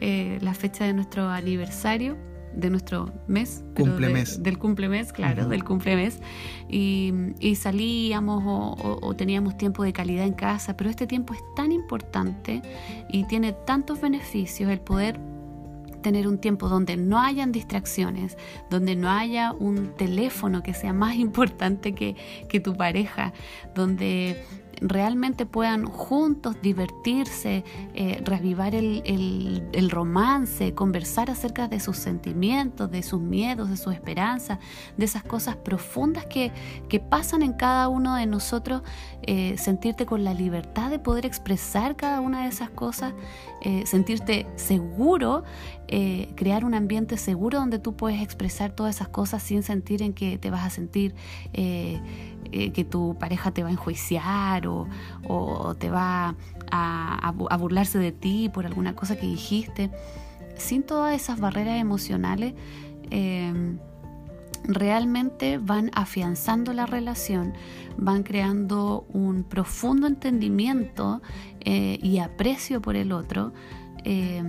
Eh, 0.00 0.38
la 0.42 0.54
fecha 0.54 0.84
de 0.84 0.92
nuestro 0.92 1.28
aniversario, 1.28 2.16
de 2.54 2.70
nuestro 2.70 3.12
mes. 3.26 3.62
pero 3.74 3.86
de- 3.86 3.90
Cumplemes. 3.92 4.42
del 4.42 4.58
cumplemes, 4.58 5.12
claro, 5.12 5.48
del 5.48 5.64
cumplemes. 5.64 6.20
Y, 6.68 7.12
y 7.40 7.54
salíamos 7.56 8.42
o, 8.46 8.74
o- 8.82 9.06
o 9.06 9.14
teníamos 9.16 9.56
tiempo 9.56 9.82
de 9.84 9.92
calidad 9.92 10.24
en 10.26 10.32
casa, 10.34 10.76
pero 10.76 10.88
este 10.90 11.06
tiempo 11.06 11.34
es 11.34 11.40
tan 11.56 11.72
importante 11.72 12.62
y 13.10 13.24
tiene 13.24 13.52
tantos 13.52 14.00
beneficios 14.00 14.70
el 14.70 14.80
poder 14.80 15.18
tener 16.02 16.28
un 16.28 16.38
tiempo 16.38 16.68
donde 16.68 16.96
no 16.96 17.20
hayan 17.20 17.50
distracciones, 17.50 18.38
donde 18.70 18.94
no 18.94 19.10
haya 19.10 19.52
un 19.52 19.94
teléfono 19.96 20.62
que 20.62 20.72
sea 20.72 20.92
más 20.92 21.16
importante 21.26 21.92
que, 21.94 22.14
que 22.48 22.60
tu 22.60 22.74
pareja, 22.76 23.32
donde 23.74 24.40
realmente 24.80 25.46
puedan 25.46 25.84
juntos 25.86 26.56
divertirse, 26.62 27.64
eh, 27.94 28.22
el, 28.74 29.62
el- 29.72 29.90
romance, 29.90 30.74
conversar 30.74 31.30
acerca 31.30 31.68
de 31.68 31.80
sus 31.80 31.96
sentimientos, 31.96 32.90
de 32.90 33.02
sus 33.02 33.20
miedos, 33.20 33.70
de 33.70 33.76
sus 33.76 33.94
esperanzas, 33.94 34.58
de 34.96 35.04
esas 35.04 35.22
cosas 35.24 35.56
profundas 35.56 36.26
que, 36.26 36.52
que 36.88 37.00
pasan 37.00 37.42
en 37.42 37.52
cada 37.54 37.88
uno 37.88 38.14
de 38.14 38.26
nosotros, 38.26 38.82
eh, 39.22 39.56
sentirte 39.58 40.06
con 40.06 40.24
la 40.24 40.34
libertad 40.34 40.90
de 40.90 40.98
poder 40.98 41.26
expresar 41.26 41.96
cada 41.96 42.20
una 42.20 42.42
de 42.42 42.48
esas 42.48 42.70
cosas, 42.70 43.14
eh, 43.62 43.84
sentirte 43.86 44.46
seguro, 44.56 45.42
eh, 45.88 46.32
crear 46.36 46.64
un 46.64 46.74
ambiente 46.74 47.16
seguro 47.16 47.58
donde 47.58 47.78
tú 47.78 47.96
puedes 47.96 48.20
expresar 48.22 48.72
todas 48.72 48.96
esas 48.96 49.08
cosas 49.08 49.42
sin 49.42 49.62
sentir 49.62 50.02
en 50.02 50.12
que 50.12 50.38
te 50.38 50.50
vas 50.50 50.64
a 50.66 50.70
sentir 50.70 51.14
que 51.52 52.86
tu 52.88 53.16
pareja 53.18 53.50
te 53.50 53.62
va 53.62 53.68
a 53.68 53.72
enjuiciar 53.72 54.67
o, 54.68 55.74
te 55.78 55.90
va 55.90 56.34
a, 56.70 57.28
a 57.28 57.32
bu- 57.34 57.48
a 57.50 57.56
burlarse 57.56 57.98
de 57.98 58.12
ti 58.12 58.48
por 58.52 58.66
alguna 58.66 58.94
cosa 58.94 59.16
que 59.16 59.26
dijiste. 59.26 59.90
Sin 60.56 60.82
todas 60.82 61.14
esas 61.14 61.38
barreras 61.40 61.80
emocionales, 61.80 62.54
eh, 63.10 63.76
realmente 64.64 65.58
van 65.58 65.90
afianzando 65.94 66.72
la 66.72 66.84
relación, 66.84 67.54
van 67.96 68.22
creando 68.22 69.06
un 69.12 69.44
profundo 69.44 70.06
entendimiento 70.06 71.22
eh, 71.60 71.98
y 72.02 72.18
aprecio 72.18 72.80
por 72.82 72.96
el 72.96 73.12
otro. 73.12 73.52
eh, 74.04 74.42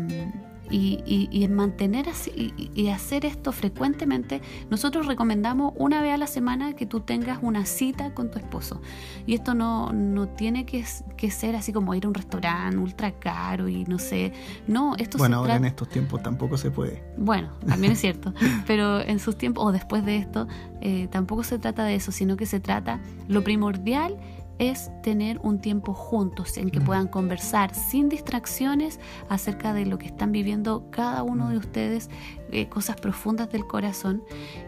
y, 0.70 1.00
y- 1.06 1.28
y 1.32 1.44
en 1.44 1.54
mantener 1.56 2.10
así 2.10 2.32
y, 2.36 2.72
y 2.74 2.90
hacer 2.90 3.26
esto 3.26 3.52
frecuentemente, 3.52 4.42
nosotros 4.70 5.06
recomendamos 5.08 5.74
una 5.78 6.02
vez 6.02 6.14
a 6.14 6.18
la 6.18 6.28
semana 6.28 6.74
que 6.74 6.86
tú 6.86 7.00
tengas 7.02 7.40
una 7.42 7.66
cita 7.66 8.14
con 8.14 8.32
tu 8.32 8.38
esposo. 8.40 8.82
Y 9.26 9.34
esto 9.34 9.54
no, 9.54 9.92
no 9.94 10.28
tiene 10.30 10.66
que, 10.66 10.84
ser 11.32 11.56
así 11.56 11.74
como 11.74 11.94
ir 11.96 12.06
a 12.06 12.08
un 12.08 12.14
restaurante 12.14 12.78
ultra 12.78 13.12
caro 13.20 13.68
y 13.68 13.84
no 13.86 14.00
sé. 14.00 14.34
No, 14.68 14.96
esto 14.98 15.18
Bueno, 15.18 15.36
se 15.38 15.40
ahora 15.40 15.56
en 15.56 15.66
estos 15.66 15.90
tiempos 15.90 16.22
tampoco 16.24 16.58
se 16.58 16.72
puede. 16.72 17.04
bueno, 17.18 17.50
también 17.68 17.94
es 17.94 18.00
cierto, 18.00 18.34
pero 18.68 19.02
en 19.02 19.20
sus 19.20 19.38
tiempos 19.38 19.64
o 19.66 19.72
después 19.72 20.06
de 20.06 20.18
esto, 20.18 20.48
eh, 20.82 21.08
tampoco 21.12 21.44
se 21.44 21.60
trata 21.60 21.84
de 21.84 21.96
eso, 21.96 22.12
sino 22.12 22.38
que 22.38 22.46
se 22.46 22.60
trata, 22.60 23.00
lo 23.28 23.44
primordial 23.44 24.18
es 24.60 24.92
tener 25.02 25.40
un 25.42 25.60
tiempo 25.60 25.94
juntos 25.94 26.58
en 26.58 26.70
que 26.70 26.80
Mm. 26.80 26.84
puedan 26.86 27.08
conversar 27.08 27.74
sin 27.74 28.10
distracciones 28.10 29.00
acerca 29.30 29.74
de 29.74 29.86
lo 29.86 29.98
que 29.98 30.08
están 30.08 30.32
viviendo 30.32 30.86
cada 30.92 31.24
uno 31.24 31.46
Mm. 31.46 31.50
de 31.52 31.58
ustedes, 31.58 32.10
eh, 32.52 32.68
cosas 32.70 32.98
profundas 32.98 33.50
del 33.52 33.66
corazón 33.66 34.22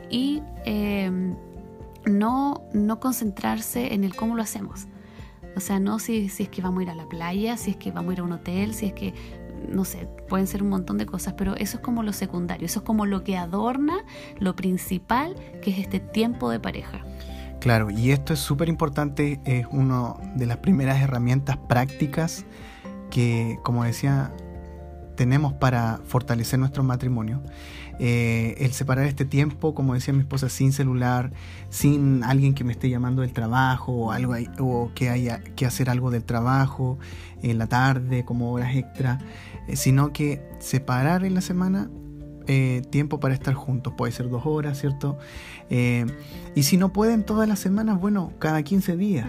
y 0.09 0.41
eh, 0.65 1.11
no, 2.05 2.63
no 2.73 2.99
concentrarse 2.99 3.93
en 3.93 4.03
el 4.03 4.15
cómo 4.15 4.35
lo 4.35 4.41
hacemos. 4.41 4.87
O 5.55 5.59
sea, 5.59 5.79
no 5.79 5.99
si, 5.99 6.29
si 6.29 6.43
es 6.43 6.49
que 6.49 6.61
vamos 6.61 6.79
a 6.79 6.83
ir 6.83 6.89
a 6.89 6.95
la 6.95 7.07
playa, 7.07 7.57
si 7.57 7.71
es 7.71 7.77
que 7.77 7.91
vamos 7.91 8.11
a 8.11 8.13
ir 8.13 8.19
a 8.21 8.23
un 8.23 8.31
hotel, 8.31 8.73
si 8.73 8.85
es 8.87 8.93
que, 8.93 9.13
no 9.67 9.83
sé, 9.83 10.07
pueden 10.29 10.47
ser 10.47 10.63
un 10.63 10.69
montón 10.69 10.97
de 10.97 11.05
cosas, 11.05 11.33
pero 11.33 11.55
eso 11.55 11.77
es 11.77 11.83
como 11.83 12.01
lo 12.03 12.13
secundario, 12.13 12.65
eso 12.65 12.79
es 12.79 12.85
como 12.85 13.05
lo 13.05 13.23
que 13.23 13.35
adorna 13.37 14.05
lo 14.39 14.55
principal, 14.55 15.35
que 15.61 15.71
es 15.71 15.79
este 15.79 15.99
tiempo 15.99 16.49
de 16.49 16.59
pareja. 16.61 17.03
Claro, 17.61 17.91
y 17.91 18.09
esto 18.09 18.33
es 18.33 18.39
súper 18.39 18.69
importante, 18.69 19.39
es 19.45 19.67
una 19.69 20.15
de 20.35 20.47
las 20.47 20.57
primeras 20.57 20.99
herramientas 20.99 21.57
prácticas 21.57 22.43
que, 23.11 23.59
como 23.61 23.83
decía, 23.83 24.33
tenemos 25.15 25.53
para 25.53 25.99
fortalecer 26.03 26.57
nuestro 26.57 26.83
matrimonio. 26.83 27.43
Eh, 27.99 28.55
el 28.57 28.71
separar 28.71 29.05
este 29.05 29.25
tiempo, 29.25 29.75
como 29.75 29.93
decía 29.93 30.11
mi 30.11 30.21
esposa, 30.21 30.49
sin 30.49 30.73
celular, 30.73 31.33
sin 31.69 32.23
alguien 32.23 32.55
que 32.55 32.63
me 32.63 32.71
esté 32.71 32.89
llamando 32.89 33.21
del 33.21 33.31
trabajo 33.31 33.91
o, 33.91 34.11
algo 34.11 34.33
o 34.57 34.91
que 34.95 35.11
haya 35.11 35.43
que 35.55 35.67
hacer 35.67 35.91
algo 35.91 36.09
del 36.09 36.23
trabajo 36.23 36.97
en 37.43 37.59
la 37.59 37.67
tarde 37.67 38.25
como 38.25 38.51
horas 38.51 38.75
extra, 38.75 39.19
eh, 39.67 39.75
sino 39.75 40.13
que 40.13 40.41
separar 40.57 41.23
en 41.25 41.35
la 41.35 41.41
semana 41.41 41.91
eh, 42.47 42.81
tiempo 42.89 43.19
para 43.19 43.33
estar 43.33 43.53
juntos. 43.53 43.93
Puede 43.97 44.11
ser 44.11 44.29
dos 44.29 44.45
horas, 44.45 44.79
¿cierto? 44.79 45.17
Eh, 45.69 46.05
y 46.55 46.63
si 46.63 46.77
no 46.77 46.93
pueden 46.93 47.23
todas 47.23 47.47
las 47.47 47.59
semanas, 47.59 47.99
bueno, 47.99 48.33
cada 48.39 48.63
15 48.63 48.97
días. 48.97 49.27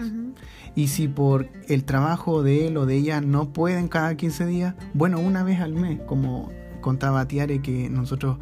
Y 0.75 0.87
si 0.87 1.07
por 1.07 1.49
el 1.67 1.83
trabajo 1.83 2.41
de 2.41 2.67
él 2.67 2.77
o 2.77 2.85
de 2.85 2.95
ella 2.95 3.21
no 3.21 3.53
pueden 3.53 3.87
cada 3.87 4.15
15 4.15 4.45
días, 4.45 4.75
bueno, 4.93 5.19
una 5.19 5.43
vez 5.43 5.59
al 5.59 5.73
mes, 5.73 5.99
como 6.05 6.51
contaba 6.81 7.27
Tiare 7.27 7.61
que 7.61 7.89
nosotros 7.89 8.37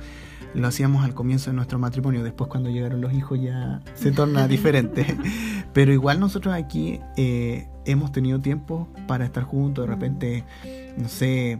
lo 0.54 0.68
hacíamos 0.68 1.06
al 1.06 1.14
comienzo 1.14 1.50
de 1.50 1.56
nuestro 1.56 1.80
matrimonio, 1.80 2.24
después 2.24 2.50
cuando 2.50 2.70
llegaron 2.70 3.02
los 3.02 3.14
hijos 3.14 3.40
ya 3.42 3.82
se 3.94 4.12
torna 4.12 4.48
diferente. 4.50 5.18
Pero 5.74 5.94
igual 5.94 6.20
nosotros 6.20 6.54
aquí 6.54 7.00
eh, 7.18 7.68
hemos 7.86 8.12
tenido 8.12 8.40
tiempo 8.40 8.90
para 9.08 9.26
estar 9.26 9.44
juntos, 9.44 9.86
de 9.86 9.94
repente, 9.94 10.44
no 10.98 11.08
sé, 11.08 11.58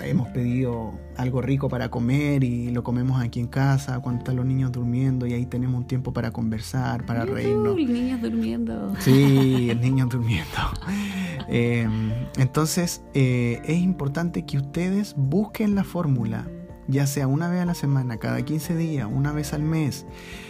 hemos 0.00 0.28
pedido 0.28 0.92
algo 1.16 1.40
rico 1.40 1.68
para 1.68 1.90
comer 1.90 2.42
y 2.44 2.70
lo 2.70 2.82
comemos 2.82 3.20
aquí 3.22 3.40
en 3.40 3.46
casa 3.46 4.00
cuando 4.00 4.18
están 4.20 4.36
los 4.36 4.46
niños 4.46 4.72
durmiendo 4.72 5.26
y 5.26 5.32
ahí 5.34 5.46
tenemos 5.46 5.78
un 5.80 5.86
tiempo 5.86 6.12
para 6.12 6.30
conversar, 6.30 7.06
para 7.06 7.24
reírnos. 7.24 7.74
Uy, 7.74 7.86
niños 7.86 8.20
durmiendo. 8.20 8.94
Sí, 9.00 9.68
el 9.70 9.80
niño 9.80 10.06
durmiendo. 10.06 10.50
Eh, 11.46 11.86
entonces, 12.38 13.02
eh, 13.12 13.60
es 13.66 13.78
importante 13.78 14.46
que 14.46 14.56
ustedes 14.56 15.14
busquen 15.14 15.74
la 15.74 15.84
fórmula, 15.84 16.48
ya 16.88 17.06
sea 17.06 17.26
una 17.26 17.50
vez 17.50 17.60
a 17.60 17.66
la 17.66 17.74
semana, 17.74 18.16
cada 18.16 18.40
15 18.42 18.74
días, 18.76 19.06
una 19.12 19.30
vez 19.32 19.52
al 19.52 19.62
mes, 19.62 20.06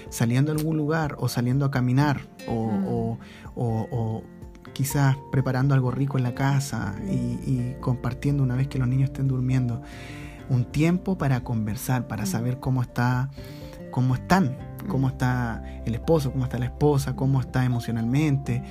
saliendo 0.08 0.52
a 0.52 0.54
algún 0.54 0.76
lugar 0.76 1.16
o 1.18 1.28
saliendo 1.28 1.64
a 1.66 1.72
caminar 1.72 2.28
o, 2.46 2.70
Mm. 2.70 2.86
o- 2.86 3.18
o- 3.56 3.88
o 3.90 4.22
quizás 4.74 5.16
preparando 5.32 5.74
algo 5.74 5.90
rico 5.90 6.18
en 6.18 6.24
la 6.24 6.34
casa 6.34 6.94
y, 7.08 7.38
y 7.50 7.76
compartiendo 7.80 8.42
una 8.42 8.56
vez 8.56 8.68
que 8.68 8.78
los 8.78 8.88
niños 8.88 9.10
estén 9.10 9.28
durmiendo. 9.28 9.80
Un 10.50 10.66
tiempo 10.66 11.16
para 11.16 11.42
conversar, 11.42 12.06
para 12.06 12.24
Mm. 12.24 12.26
saber 12.26 12.60
cómo 12.60 12.82
está, 12.82 13.30
cómo 13.90 14.14
están, 14.14 14.58
cómo 14.88 15.08
está 15.08 15.62
el 15.86 15.94
esposo, 15.94 16.32
cómo 16.32 16.44
está 16.44 16.58
la 16.58 16.66
esposa, 16.66 17.16
cómo 17.16 17.40
está 17.40 17.64
emocionalmente, 17.64 18.62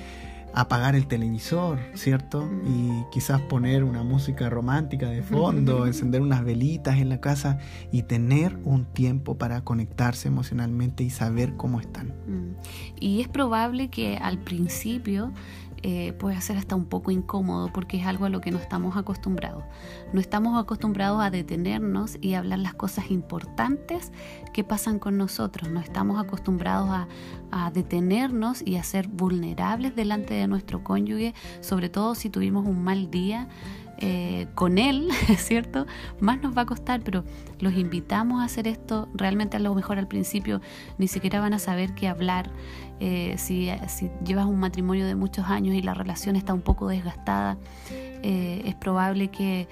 apagar 0.56 0.94
el 0.94 1.08
televisor, 1.08 1.80
¿cierto? 1.94 2.46
Mm. 2.46 2.66
Y 2.66 3.04
quizás 3.10 3.40
poner 3.40 3.82
una 3.82 4.04
música 4.04 4.48
romántica 4.48 5.08
de 5.10 5.22
fondo, 5.24 5.84
encender 5.88 6.20
unas 6.22 6.44
velitas 6.44 6.98
en 6.98 7.08
la 7.08 7.20
casa 7.20 7.58
y 7.90 8.02
tener 8.04 8.56
un 8.62 8.84
tiempo 8.84 9.36
para 9.36 9.62
conectarse 9.62 10.28
emocionalmente 10.28 11.02
y 11.02 11.10
saber 11.10 11.56
cómo 11.56 11.80
están. 11.80 12.08
Mm. 12.28 12.54
Y 13.00 13.20
es 13.20 13.26
probable 13.26 13.88
que 13.88 14.16
al 14.16 14.38
principio 14.38 15.32
eh, 15.86 16.14
puede 16.14 16.40
ser 16.40 16.56
hasta 16.56 16.74
un 16.74 16.86
poco 16.86 17.10
incómodo 17.10 17.70
porque 17.70 17.98
es 17.98 18.06
algo 18.06 18.24
a 18.24 18.30
lo 18.30 18.40
que 18.40 18.50
no 18.50 18.56
estamos 18.56 18.96
acostumbrados. 18.96 19.64
No 20.14 20.20
estamos 20.20 20.58
acostumbrados 20.58 21.22
a 21.22 21.28
detenernos 21.28 22.16
y 22.22 22.32
hablar 22.32 22.60
las 22.60 22.72
cosas 22.72 23.10
importantes 23.10 24.10
que 24.54 24.64
pasan 24.64 24.98
con 24.98 25.18
nosotros. 25.18 25.68
No 25.68 25.80
estamos 25.80 26.18
acostumbrados 26.18 26.88
a, 26.88 27.06
a 27.50 27.70
detenernos 27.70 28.66
y 28.66 28.76
a 28.76 28.82
ser 28.82 29.08
vulnerables 29.08 29.94
delante 29.94 30.32
de 30.32 30.46
nuestro 30.46 30.82
cónyuge, 30.82 31.34
sobre 31.60 31.90
todo 31.90 32.14
si 32.14 32.30
tuvimos 32.30 32.64
un 32.64 32.82
mal 32.82 33.10
día. 33.10 33.46
Eh, 33.98 34.48
con 34.54 34.78
él, 34.78 35.08
¿cierto? 35.38 35.86
Más 36.20 36.40
nos 36.42 36.56
va 36.56 36.62
a 36.62 36.66
costar, 36.66 37.00
pero 37.02 37.24
los 37.60 37.74
invitamos 37.74 38.42
a 38.42 38.44
hacer 38.44 38.66
esto. 38.66 39.08
Realmente 39.14 39.56
a 39.56 39.60
lo 39.60 39.74
mejor 39.74 39.98
al 39.98 40.08
principio 40.08 40.60
ni 40.98 41.06
siquiera 41.08 41.40
van 41.40 41.54
a 41.54 41.58
saber 41.58 41.94
qué 41.94 42.08
hablar. 42.08 42.50
Eh, 43.00 43.34
si, 43.38 43.70
llevas 44.24 44.46
un 44.46 44.58
matrimonio 44.58 45.06
de 45.06 45.14
muchos 45.14 45.46
años 45.46 45.74
y 45.74 45.82
la 45.82 45.94
relación 45.94 46.36
está 46.36 46.54
un 46.54 46.62
poco 46.62 46.88
desgastada, 46.88 47.56
eh, 47.90 48.62
es 48.64 48.74
probable 48.74 49.28
que 49.28 49.68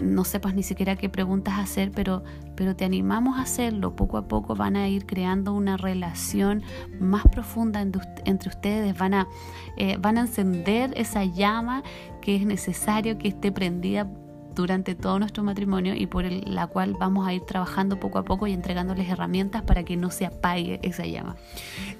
no 0.00 0.24
sepas 0.24 0.54
ni 0.54 0.62
siquiera 0.62 0.96
qué 0.96 1.08
preguntas 1.08 1.58
hacer, 1.58 1.90
pero, 1.90 2.24
pero 2.58 2.74
te 2.74 2.84
animamos 2.84 3.38
a 3.38 3.42
hacerlo. 3.42 3.94
Poco 3.94 4.16
a 4.16 4.26
poco 4.26 4.56
van 4.56 4.74
a 4.74 4.88
ir 4.88 5.06
creando 5.06 5.54
una 5.54 5.76
relación 5.76 6.64
más 6.98 7.22
profunda 7.28 7.80
entre 7.80 8.48
ustedes, 8.48 8.98
van 8.98 9.14
a, 9.14 9.28
eh, 9.76 9.96
van 10.00 10.18
a 10.18 10.22
encender 10.22 10.92
esa 10.96 11.24
llama 11.24 11.84
que 12.20 12.34
es 12.34 12.44
necesario 12.44 13.16
que 13.16 13.28
esté 13.28 13.52
prendida 13.52 14.08
durante 14.56 14.96
todo 14.96 15.20
nuestro 15.20 15.44
matrimonio 15.44 15.94
y 15.94 16.08
por 16.08 16.24
la 16.24 16.66
cual 16.66 16.96
vamos 16.98 17.28
a 17.28 17.32
ir 17.32 17.42
trabajando 17.42 18.00
poco 18.00 18.18
a 18.18 18.24
poco 18.24 18.48
y 18.48 18.52
entregándoles 18.52 19.08
herramientas 19.08 19.62
para 19.62 19.84
que 19.84 19.96
no 19.96 20.10
se 20.10 20.26
apague 20.26 20.80
esa 20.82 21.06
llama. 21.06 21.36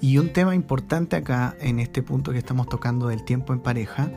Y 0.00 0.19
un 0.19 0.33
tema 0.33 0.57
importante 0.57 1.15
acá 1.15 1.55
en 1.61 1.79
este 1.79 2.03
punto 2.03 2.33
que 2.33 2.38
estamos 2.38 2.69
tocando 2.69 3.07
del 3.07 3.25
tiempo 3.25 3.53
en 3.53 3.61
pareja 3.61 4.11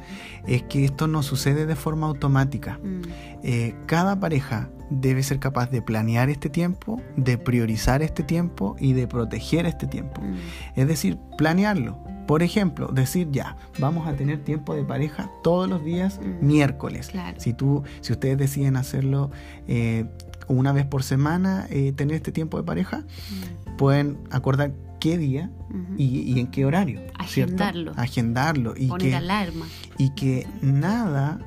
es 0.48 0.64
que 0.64 0.86
esto 0.86 1.06
no 1.06 1.22
sucede 1.22 1.68
de 1.68 1.76
forma 1.76 2.08
automática. 2.08 2.80
Mm. 2.82 3.02
Eh, 3.44 3.76
cada 3.86 4.20
pareja 4.20 4.72
debe 4.92 5.24
ser 5.24 5.40
capaz 5.40 5.72
de 5.72 5.82
planear 5.82 6.30
este 6.30 6.50
tiempo, 6.50 7.02
de 7.18 7.38
priorizar 7.38 8.04
este 8.04 8.22
tiempo 8.22 8.76
y 8.80 8.94
de 8.94 9.08
proteger 9.08 9.66
este 9.66 9.88
tiempo. 9.88 10.22
Mm. 10.22 10.36
Es 10.76 10.88
decir, 10.88 11.18
planearlo 11.38 11.98
por 12.32 12.44
ejemplo, 12.44 12.88
decir 12.88 13.28
ya, 13.32 13.58
vamos 13.78 14.08
a 14.08 14.14
tener 14.14 14.42
tiempo 14.44 14.74
de 14.74 14.86
pareja 14.86 15.30
todos 15.44 15.68
los 15.68 15.84
días 15.84 16.18
mm. 16.24 16.46
miércoles. 16.46 17.12
Si 17.36 17.54
tú, 17.54 17.84
si 18.00 18.14
ustedes 18.14 18.38
deciden 18.38 18.78
hacerlo 18.78 19.32
eh, 19.68 20.06
una 20.48 20.72
vez 20.72 20.86
por 20.86 21.04
semana, 21.04 21.68
eh, 21.70 21.92
tener 21.92 22.16
este 22.16 22.32
tiempo 22.32 22.56
de 22.56 22.64
pareja, 22.64 23.00
mm. 23.00 23.76
pueden 23.76 24.18
acordar 24.30 24.72
qué 25.02 25.18
día 25.18 25.52
y, 25.98 26.40
en 26.40 26.48
qué 26.48 26.64
horario. 26.64 27.02
Agendarlo. 27.20 27.92
Agendarlo. 27.98 28.76
Y 28.78 28.88
Poner 28.88 29.16
alarma. 29.16 29.66
Y 29.98 30.12
que 30.12 30.48
nada 30.62 31.40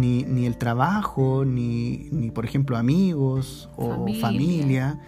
ni, 0.00 0.24
ni, 0.24 0.46
el 0.46 0.56
trabajo, 0.56 1.44
ni, 1.44 2.08
ni, 2.10 2.30
por 2.30 2.44
ejemplo 2.44 2.76
amigos 2.76 3.68
o 3.76 4.06
familia, 4.20 5.00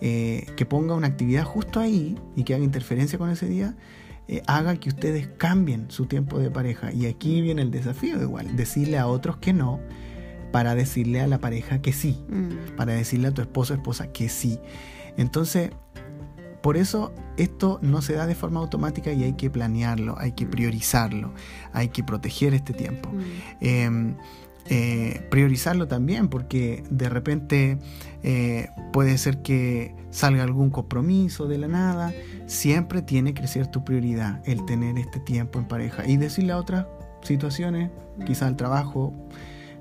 eh, 0.00 0.46
que 0.56 0.66
ponga 0.66 0.94
una 0.94 1.06
actividad 1.06 1.44
justo 1.44 1.80
ahí 1.80 2.16
y 2.36 2.44
que 2.44 2.54
haga 2.54 2.64
interferencia 2.64 3.18
con 3.18 3.30
ese 3.30 3.46
día, 3.46 3.76
eh, 4.28 4.42
haga 4.46 4.76
que 4.76 4.88
ustedes 4.88 5.28
cambien 5.36 5.90
su 5.90 6.06
tiempo 6.06 6.38
de 6.38 6.50
pareja. 6.50 6.92
Y 6.92 7.06
aquí 7.06 7.40
viene 7.40 7.62
el 7.62 7.70
desafío 7.70 8.20
igual, 8.22 8.56
decirle 8.56 8.98
a 8.98 9.06
otros 9.06 9.36
que 9.38 9.52
no 9.52 9.80
para 10.52 10.74
decirle 10.74 11.20
a 11.20 11.26
la 11.26 11.38
pareja 11.38 11.82
que 11.82 11.92
sí, 11.92 12.22
mm. 12.28 12.76
para 12.76 12.92
decirle 12.92 13.28
a 13.28 13.34
tu 13.34 13.42
esposo 13.42 13.74
o 13.74 13.76
esposa 13.76 14.12
que 14.12 14.28
sí. 14.28 14.60
Entonces, 15.16 15.70
por 16.64 16.78
eso 16.78 17.12
esto 17.36 17.78
no 17.82 18.00
se 18.00 18.14
da 18.14 18.26
de 18.26 18.34
forma 18.34 18.58
automática 18.58 19.12
y 19.12 19.22
hay 19.22 19.34
que 19.34 19.50
planearlo, 19.50 20.18
hay 20.18 20.32
que 20.32 20.46
mm. 20.46 20.50
priorizarlo, 20.50 21.34
hay 21.74 21.88
que 21.88 22.02
proteger 22.02 22.54
este 22.54 22.72
tiempo. 22.72 23.10
Mm. 23.10 23.20
Em, 23.60 24.16
eh, 24.70 25.26
priorizarlo 25.30 25.88
también, 25.88 26.28
porque 26.28 26.82
de 26.88 27.10
repente 27.10 27.76
eh, 28.22 28.70
puede 28.94 29.18
ser 29.18 29.42
que 29.42 29.94
salga 30.08 30.42
algún 30.42 30.70
compromiso 30.70 31.48
de 31.48 31.58
la 31.58 31.68
nada. 31.68 32.14
Siempre 32.46 33.02
tiene 33.02 33.34
que 33.34 33.46
ser 33.46 33.66
tu 33.66 33.84
prioridad 33.84 34.40
el 34.46 34.64
tener 34.64 34.96
este 34.96 35.20
tiempo 35.20 35.58
en 35.58 35.66
pareja 35.66 36.06
y 36.08 36.16
decirle 36.16 36.54
a 36.54 36.56
otras 36.56 36.86
situaciones, 37.20 37.90
quizás 38.24 38.44
al 38.48 38.56
trabajo, 38.56 39.12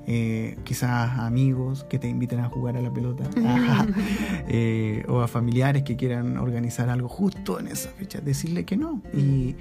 eh, 0.06 0.58
quizás 0.66 1.18
amigos 1.18 1.86
que 1.86 1.98
te 1.98 2.10
inviten 2.10 2.42
a 2.42 2.50
jugar 2.50 2.76
a 2.76 2.82
la 2.82 2.92
pelota 2.92 3.24
o 5.08 5.22
a 5.22 5.28
familiares 5.28 5.84
que 5.84 5.96
quieran 5.96 6.38
organizar 6.38 6.90
algo 6.90 7.10
justo 7.10 7.60
en 7.60 7.68
esa 7.68 7.90
fecha, 7.90 8.22
decirle 8.22 8.66
que 8.66 8.78
no. 8.78 9.02
Y 9.14 9.56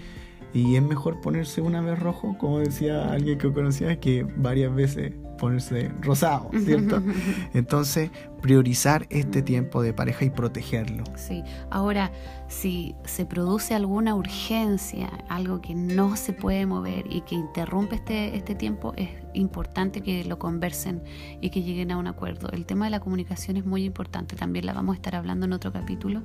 y 0.53 0.77
es 0.77 0.83
mejor 0.83 1.21
ponerse 1.21 1.61
una 1.61 1.81
vez 1.81 1.99
rojo, 1.99 2.37
como 2.39 2.59
decía 2.59 3.11
alguien 3.13 3.39
que 3.39 3.53
conocía, 3.53 3.99
que 3.99 4.27
varias 4.37 4.75
veces 4.75 5.13
ponerse 5.43 5.91
rosado, 6.01 6.51
¿cierto? 6.65 7.03
Entonces, 7.53 8.11
priorizar 8.41 9.07
este 9.11 9.43
tiempo 9.43 9.83
de 9.83 9.93
pareja 9.93 10.25
y 10.25 10.31
protegerlo. 10.31 11.03
Sí, 11.17 11.43
ahora, 11.69 12.13
si 12.47 12.95
se 13.05 13.27
produce 13.27 13.75
alguna 13.75 14.15
urgencia, 14.15 15.11
algo 15.29 15.61
que 15.61 15.75
no 15.75 16.15
se 16.17 16.33
puede 16.33 16.65
mover 16.65 17.07
y 17.11 17.23
que 17.23 17.35
interrumpe 17.35 17.97
este, 17.97 18.37
este 18.37 18.55
tiempo, 18.55 18.93
es 18.97 19.09
importante 19.35 20.03
que 20.03 20.25
lo 20.25 20.39
conversen 20.39 21.03
y 21.41 21.51
que 21.51 21.63
lleguen 21.63 21.91
a 21.91 21.97
un 21.97 22.07
acuerdo. 22.07 22.49
El 22.51 22.65
tema 22.65 22.85
de 22.85 22.93
la 22.93 23.01
comunicación 23.01 23.57
es 23.57 23.65
muy 23.65 23.85
importante, 23.85 24.37
también 24.37 24.65
la 24.65 24.75
vamos 24.75 24.95
a 24.95 24.97
estar 24.97 25.17
hablando 25.17 25.47
en 25.47 25.55
otro 25.55 25.73
capítulo, 25.73 26.23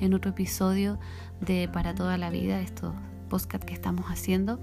en 0.00 0.14
otro 0.14 0.30
episodio 0.30 1.00
de 1.40 1.68
Para 1.72 1.96
toda 1.96 2.16
la 2.16 2.30
vida, 2.30 2.60
esto 2.60 2.94
podcast 3.32 3.64
que 3.64 3.72
estamos 3.72 4.04
haciendo. 4.06 4.60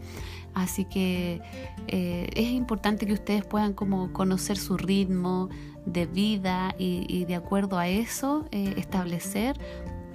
Así 0.53 0.85
que 0.85 1.41
eh, 1.87 2.29
es 2.35 2.49
importante 2.49 3.07
que 3.07 3.13
ustedes 3.13 3.43
puedan 3.43 3.73
como 3.73 4.13
conocer 4.13 4.57
su 4.57 4.77
ritmo 4.77 5.49
de 5.85 6.05
vida 6.05 6.75
y, 6.77 7.25
de 7.25 7.35
acuerdo 7.35 7.79
a 7.79 7.87
eso 7.87 8.45
eh, 8.51 8.75
establecer 8.77 9.59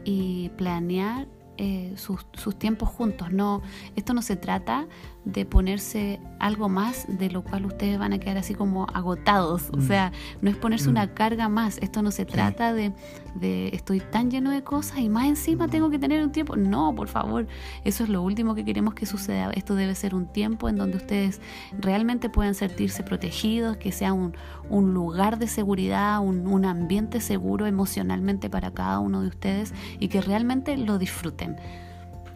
y 0.04 0.50
planear 0.50 1.26
eh, 1.56 1.92
sus, 1.96 2.26
sus, 2.32 2.58
tiempos 2.58 2.88
juntos. 2.88 3.32
No, 3.32 3.62
esto 3.96 4.14
no 4.14 4.22
se 4.22 4.36
trata 4.36 4.86
de 5.24 5.46
ponerse 5.46 6.20
algo 6.38 6.68
más 6.68 7.06
de 7.08 7.30
lo 7.30 7.42
cual 7.42 7.64
ustedes 7.64 7.98
van 7.98 8.12
a 8.12 8.18
quedar 8.18 8.38
así 8.38 8.54
como 8.54 8.86
agotados. 8.92 9.70
O 9.72 9.78
mm. 9.78 9.86
sea, 9.86 10.12
no 10.42 10.50
es 10.50 10.56
ponerse 10.56 10.88
una 10.88 11.06
mm. 11.06 11.14
carga 11.14 11.48
más. 11.48 11.78
Esto 11.78 12.02
no 12.02 12.10
se 12.10 12.24
trata 12.24 12.72
de, 12.72 12.92
de, 13.34 13.68
estoy 13.68 14.00
tan 14.00 14.30
lleno 14.30 14.50
de 14.50 14.62
cosas 14.62 14.98
y 14.98 15.08
más 15.08 15.26
encima 15.26 15.68
tengo 15.68 15.90
que 15.90 15.98
tener 15.98 16.22
un 16.22 16.32
tiempo. 16.32 16.56
No, 16.56 16.94
por 16.94 17.08
favor, 17.08 17.46
eso 17.84 18.04
es 18.04 18.10
lo 18.10 18.22
último 18.22 18.54
que 18.54 18.64
queremos 18.64 18.94
que 18.94 19.06
suceda. 19.06 19.50
Esto 19.52 19.74
debe 19.74 19.94
ser 19.94 20.14
un 20.14 20.26
tiempo 20.26 20.68
en 20.68 20.76
donde 20.76 20.96
ustedes 20.96 21.40
realmente 21.78 22.28
puedan 22.28 22.54
sentirse 22.54 23.02
protegidos, 23.02 23.76
que 23.76 23.92
sea 23.92 24.12
un, 24.12 24.34
un 24.68 24.92
lugar 24.92 25.38
de 25.38 25.46
seguridad, 25.46 26.20
un, 26.20 26.46
un 26.46 26.64
ambiente 26.64 27.20
seguro 27.20 27.66
emocionalmente 27.66 28.50
para 28.50 28.72
cada 28.72 28.98
uno 28.98 29.22
de 29.22 29.28
ustedes 29.28 29.72
y 29.98 30.08
que 30.08 30.20
realmente 30.20 30.76
lo 30.76 30.98
disfruten. 30.98 31.43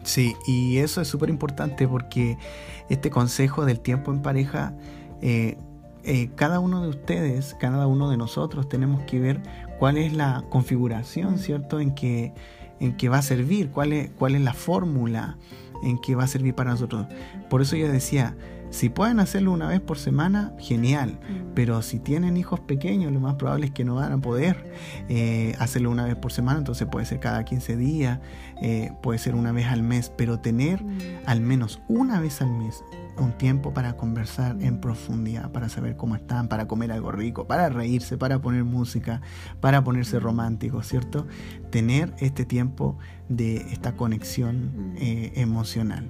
Sí, 0.03 0.35
y 0.47 0.77
eso 0.77 1.01
es 1.01 1.07
súper 1.07 1.29
importante 1.29 1.87
porque 1.87 2.37
este 2.89 3.09
consejo 3.09 3.65
del 3.65 3.79
tiempo 3.79 4.11
en 4.11 4.21
pareja, 4.21 4.73
eh, 5.21 5.57
eh, 6.03 6.29
cada 6.35 6.59
uno 6.59 6.81
de 6.81 6.89
ustedes, 6.89 7.55
cada 7.59 7.85
uno 7.85 8.09
de 8.09 8.17
nosotros 8.17 8.69
tenemos 8.69 9.03
que 9.03 9.19
ver 9.19 9.41
cuál 9.77 9.97
es 9.97 10.13
la 10.13 10.43
configuración, 10.49 11.37
¿cierto? 11.37 11.79
En 11.79 11.93
que, 11.93 12.33
en 12.79 12.95
que 12.95 13.09
va 13.09 13.17
a 13.17 13.21
servir, 13.21 13.69
cuál 13.71 13.93
es, 13.93 14.09
cuál 14.11 14.35
es 14.35 14.41
la 14.41 14.53
fórmula 14.53 15.37
en 15.83 15.97
que 15.99 16.15
va 16.15 16.23
a 16.23 16.27
servir 16.27 16.55
para 16.55 16.71
nosotros. 16.71 17.05
Por 17.49 17.61
eso 17.61 17.75
yo 17.75 17.89
decía, 17.89 18.35
si 18.69 18.89
pueden 18.89 19.19
hacerlo 19.19 19.51
una 19.51 19.67
vez 19.67 19.81
por 19.81 19.97
semana, 19.97 20.53
genial. 20.59 21.19
Mm. 21.21 21.53
Pero 21.55 21.81
si 21.81 21.99
tienen 21.99 22.37
hijos 22.37 22.59
pequeños, 22.59 23.11
lo 23.11 23.19
más 23.19 23.35
probable 23.35 23.67
es 23.67 23.71
que 23.71 23.83
no 23.83 23.95
van 23.95 24.11
a 24.11 24.17
poder 24.19 24.71
eh, 25.09 25.55
hacerlo 25.59 25.89
una 25.91 26.05
vez 26.05 26.15
por 26.15 26.31
semana. 26.31 26.59
Entonces 26.59 26.87
puede 26.89 27.05
ser 27.05 27.19
cada 27.19 27.43
15 27.43 27.77
días, 27.77 28.19
eh, 28.61 28.91
puede 29.01 29.19
ser 29.19 29.35
una 29.35 29.51
vez 29.51 29.67
al 29.67 29.83
mes. 29.83 30.11
Pero 30.15 30.39
tener 30.39 30.83
mm. 30.83 30.99
al 31.25 31.41
menos 31.41 31.81
una 31.87 32.19
vez 32.19 32.41
al 32.41 32.51
mes 32.51 32.83
un 33.17 33.33
tiempo 33.37 33.73
para 33.73 33.97
conversar 33.97 34.55
en 34.61 34.79
profundidad, 34.79 35.51
para 35.51 35.67
saber 35.67 35.97
cómo 35.97 36.15
están, 36.15 36.47
para 36.47 36.67
comer 36.67 36.91
algo 36.91 37.11
rico, 37.11 37.47
para 37.47 37.69
reírse, 37.69 38.17
para 38.17 38.39
poner 38.41 38.63
música, 38.63 39.21
para 39.59 39.83
ponerse 39.83 40.17
mm. 40.17 40.21
romántico, 40.21 40.83
¿cierto? 40.83 41.27
Tener 41.69 42.13
este 42.19 42.45
tiempo 42.45 42.97
de 43.27 43.57
esta 43.71 43.95
conexión 43.95 44.93
eh, 44.97 45.33
emocional. 45.35 46.09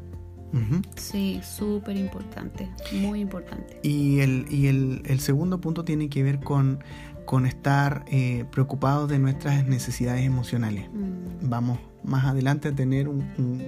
Sí, 0.95 1.41
súper 1.43 1.97
importante, 1.97 2.69
muy 2.93 3.21
importante. 3.21 3.79
Y, 3.83 4.19
el, 4.19 4.45
y 4.49 4.67
el, 4.67 5.19
segundo 5.19 5.61
punto 5.61 5.83
tiene 5.83 6.09
que 6.09 6.23
ver 6.23 6.39
con, 6.39 6.83
con 7.25 7.45
estar 7.45 8.05
eh, 8.07 8.45
preocupados 8.51 9.09
de 9.09 9.19
nuestras 9.19 9.67
necesidades 9.67 10.25
emocionales. 10.25 10.89
Mm. 10.91 11.49
Vamos 11.49 11.79
más 12.03 12.25
adelante 12.25 12.69
a 12.69 12.71
tener 12.73 13.07
un, 13.07 13.23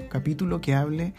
capítulo 0.09 0.61
que 0.61 0.73
hable, 0.73 1.13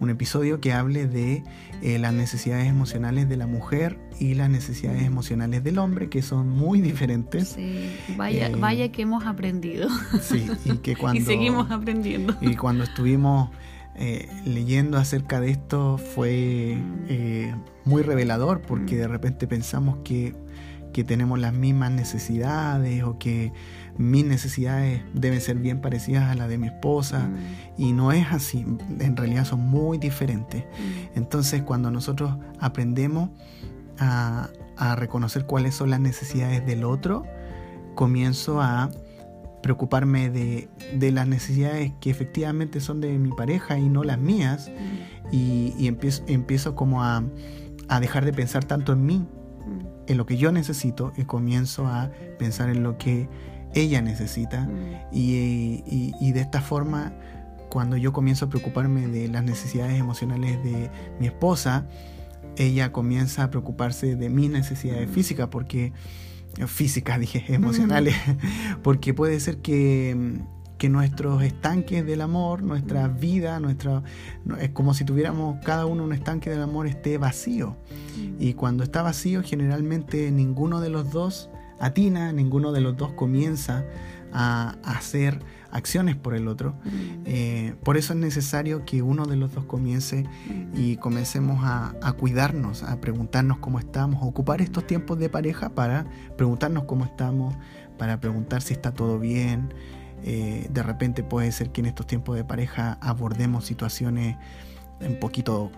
un 0.00 0.10
episodio 0.10 0.60
que 0.60 0.72
hable 0.72 1.06
de 1.06 1.42
eh, 1.82 1.98
las 1.98 2.12
necesidades 2.12 2.66
emocionales 2.66 3.28
de 3.28 3.36
la 3.36 3.46
mujer 3.46 3.98
y 4.18 4.34
las 4.34 4.50
necesidades 4.50 5.02
emocionales 5.02 5.62
del 5.64 5.78
hombre, 5.78 6.08
que 6.08 6.22
son 6.22 6.48
muy 6.48 6.80
diferentes. 6.80 7.48
Sí, 7.48 7.90
vaya, 8.16 8.48
eh, 8.48 8.56
vaya 8.56 8.90
que 8.90 9.02
hemos 9.02 9.26
aprendido. 9.26 9.88
Sí, 10.20 10.48
y 10.64 10.76
que 10.78 10.96
cuando... 10.96 11.20
y 11.20 11.24
seguimos 11.24 11.70
aprendiendo. 11.70 12.36
Y 12.40 12.56
cuando 12.56 12.84
estuvimos 12.84 13.50
eh, 13.94 14.28
leyendo 14.46 14.96
acerca 14.96 15.40
de 15.40 15.50
esto 15.50 15.98
fue 15.98 16.78
eh, 17.08 17.54
muy 17.84 18.02
revelador 18.02 18.62
porque 18.62 18.96
de 18.96 19.06
repente 19.06 19.46
pensamos 19.46 19.98
que, 20.02 20.34
que, 20.94 21.04
tenemos 21.04 21.38
las 21.38 21.52
mismas 21.52 21.90
necesidades 21.90 23.02
o 23.02 23.18
que 23.18 23.52
mis 23.98 24.24
necesidades 24.24 25.02
deben 25.12 25.42
ser 25.42 25.58
bien 25.58 25.82
parecidas 25.82 26.30
a 26.30 26.34
las 26.34 26.48
de 26.48 26.56
mi 26.56 26.68
esposa 26.68 27.28
y 27.76 27.92
no 27.92 28.12
es 28.12 28.26
así, 28.32 28.64
en 28.98 29.16
realidad 29.16 29.44
son 29.44 29.60
muy 29.60 29.98
diferentes. 29.98 30.64
Entonces 31.14 31.62
cuando 31.62 31.90
nosotros 31.90 32.38
aprendemos 32.60 33.28
a, 33.98 34.48
a 34.78 34.96
reconocer 34.96 35.44
cuáles 35.44 35.74
son 35.74 35.90
las 35.90 36.00
necesidades 36.00 36.64
del 36.64 36.84
otro, 36.84 37.24
comienzo 37.94 38.62
a 38.62 38.88
preocuparme 39.62 40.30
de, 40.30 40.68
de, 40.94 41.12
las 41.12 41.26
necesidades 41.28 41.92
que 42.00 42.10
efectivamente 42.10 42.80
son 42.80 43.00
de 43.00 43.18
mi 43.18 43.30
pareja 43.30 43.78
y 43.78 43.88
no 43.88 44.04
las 44.04 44.18
mías. 44.18 44.70
Y, 45.30 45.74
y, 45.78 45.86
empiezo, 45.86 46.22
empiezo 46.26 46.74
como 46.74 47.02
a, 47.02 47.22
a, 47.88 48.00
dejar 48.00 48.24
de 48.24 48.32
pensar 48.32 48.64
tanto 48.64 48.92
en 48.92 49.06
mí, 49.06 49.26
en 50.06 50.18
lo 50.18 50.26
que 50.26 50.36
yo 50.36 50.52
necesito, 50.52 51.12
y 51.16 51.24
comienzo 51.24 51.86
a 51.86 52.10
pensar 52.38 52.68
en 52.68 52.82
lo 52.82 52.98
que 52.98 53.28
ella 53.74 54.02
necesita. 54.02 54.68
Y, 55.12 55.82
y, 55.86 56.12
y 56.20 56.32
de 56.32 56.40
esta 56.40 56.60
forma, 56.60 57.14
cuando 57.70 57.96
yo 57.96 58.12
comienzo 58.12 58.46
a 58.46 58.48
preocuparme 58.48 59.06
de 59.06 59.28
las 59.28 59.44
necesidades 59.44 59.98
emocionales 59.98 60.62
de 60.62 60.90
mi 61.18 61.26
esposa, 61.26 61.86
ella 62.56 62.92
comienza 62.92 63.44
a 63.44 63.50
preocuparse 63.50 64.16
de 64.16 64.28
mis 64.28 64.50
necesidades 64.50 65.10
físicas, 65.10 65.48
porque 65.48 65.92
físicas, 66.66 67.18
dije, 67.18 67.44
emocionales, 67.48 68.14
porque 68.82 69.14
puede 69.14 69.40
ser 69.40 69.58
que, 69.58 70.40
que, 70.78 70.88
nuestros 70.88 71.42
estanques 71.42 72.04
del 72.04 72.20
amor, 72.20 72.62
nuestra 72.62 73.08
vida, 73.08 73.60
nuestra, 73.60 74.02
es 74.60 74.70
como 74.70 74.94
si 74.94 75.04
tuviéramos 75.04 75.64
cada 75.64 75.86
uno 75.86 76.04
un 76.04 76.12
estanque 76.12 76.50
del 76.50 76.62
amor 76.62 76.86
esté 76.86 77.18
vacío. 77.18 77.76
Y 78.38 78.54
cuando 78.54 78.84
está 78.84 79.02
vacío, 79.02 79.42
generalmente 79.42 80.30
ninguno 80.30 80.80
de 80.80 80.90
los 80.90 81.10
dos 81.10 81.50
atina, 81.82 82.32
ninguno 82.32 82.72
de 82.72 82.80
los 82.80 82.96
dos 82.96 83.12
comienza 83.12 83.84
a, 84.32 84.76
hacer 84.84 85.40
acciones 85.72 86.16
por 86.16 86.34
el 86.34 86.46
otro. 86.46 86.74
Mm. 86.84 87.22
Eh, 87.24 87.74
por 87.82 87.96
eso 87.96 88.12
es 88.12 88.18
necesario 88.18 88.84
que 88.84 89.02
uno 89.02 89.26
de 89.26 89.36
los 89.36 89.52
dos 89.54 89.64
comience 89.64 90.24
y 90.74 90.96
comencemos 90.96 91.60
a, 91.62 92.12
cuidarnos, 92.18 92.82
a 92.82 93.00
preguntarnos 93.00 93.58
cómo 93.58 93.78
estamos, 93.78 94.22
ocupar 94.22 94.60
estos 94.60 94.86
tiempos 94.86 95.18
de 95.18 95.28
pareja 95.28 95.70
para 95.70 96.06
preguntarnos 96.36 96.84
cómo 96.84 97.04
estamos, 97.04 97.56
para 97.98 98.20
preguntar 98.20 98.62
si 98.62 98.74
está 98.74 98.92
todo 98.92 99.18
bien. 99.18 99.74
Eh, 100.24 100.68
de 100.70 100.82
repente 100.84 101.24
puede 101.24 101.50
ser 101.50 101.70
que 101.70 101.80
en 101.80 101.86
estos 101.86 102.06
tiempos 102.06 102.36
de 102.36 102.44
pareja 102.44 102.98
abordemos 103.00 103.64
situaciones 103.64 104.36
un 105.00 105.18
poquito 105.18 105.72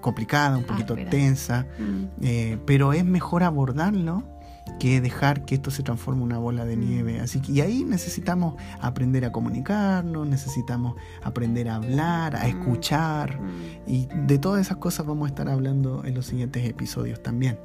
complicadas, 0.00 0.58
un 0.58 0.64
poquito 0.64 0.94
tensas, 0.94 1.66
mm. 1.78 2.04
eh, 2.22 2.58
pero 2.66 2.92
es 2.92 3.04
mejor 3.04 3.42
abordarlo 3.42 4.33
que 4.78 5.00
dejar 5.00 5.44
que 5.44 5.56
esto 5.56 5.70
se 5.70 5.82
transforme 5.82 6.22
en 6.22 6.26
una 6.26 6.38
bola 6.38 6.64
de 6.64 6.76
nieve. 6.76 7.20
Así 7.20 7.40
que 7.40 7.52
y 7.52 7.60
ahí 7.60 7.84
necesitamos 7.84 8.54
aprender 8.80 9.24
a 9.24 9.32
comunicarnos, 9.32 10.26
necesitamos 10.26 10.96
aprender 11.22 11.68
a 11.68 11.76
hablar, 11.76 12.36
a 12.36 12.48
escuchar 12.48 13.38
y 13.86 14.06
de 14.26 14.38
todas 14.38 14.60
esas 14.60 14.78
cosas 14.78 15.06
vamos 15.06 15.26
a 15.26 15.28
estar 15.28 15.48
hablando 15.48 16.04
en 16.04 16.14
los 16.14 16.26
siguientes 16.26 16.64
episodios 16.68 17.22
también. 17.22 17.58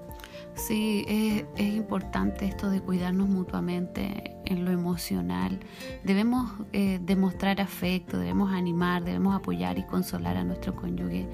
Sí, 0.67 1.05
es, 1.07 1.59
importante 1.59 2.45
esto 2.45 2.69
de 2.69 2.81
cuidarnos 2.81 3.27
mutuamente 3.27 4.35
en 4.45 4.65
lo 4.65 4.71
emocional. 4.71 5.59
Debemos 6.03 6.51
eh, 6.73 6.99
demostrar 7.01 7.61
afecto, 7.61 8.19
debemos 8.19 8.51
animar, 8.51 9.03
debemos 9.03 9.35
apoyar 9.35 9.77
y 9.79 9.83
consolar 9.83 10.37
a 10.37 10.43
nuestro 10.43 10.75
cónyuge 10.75 11.27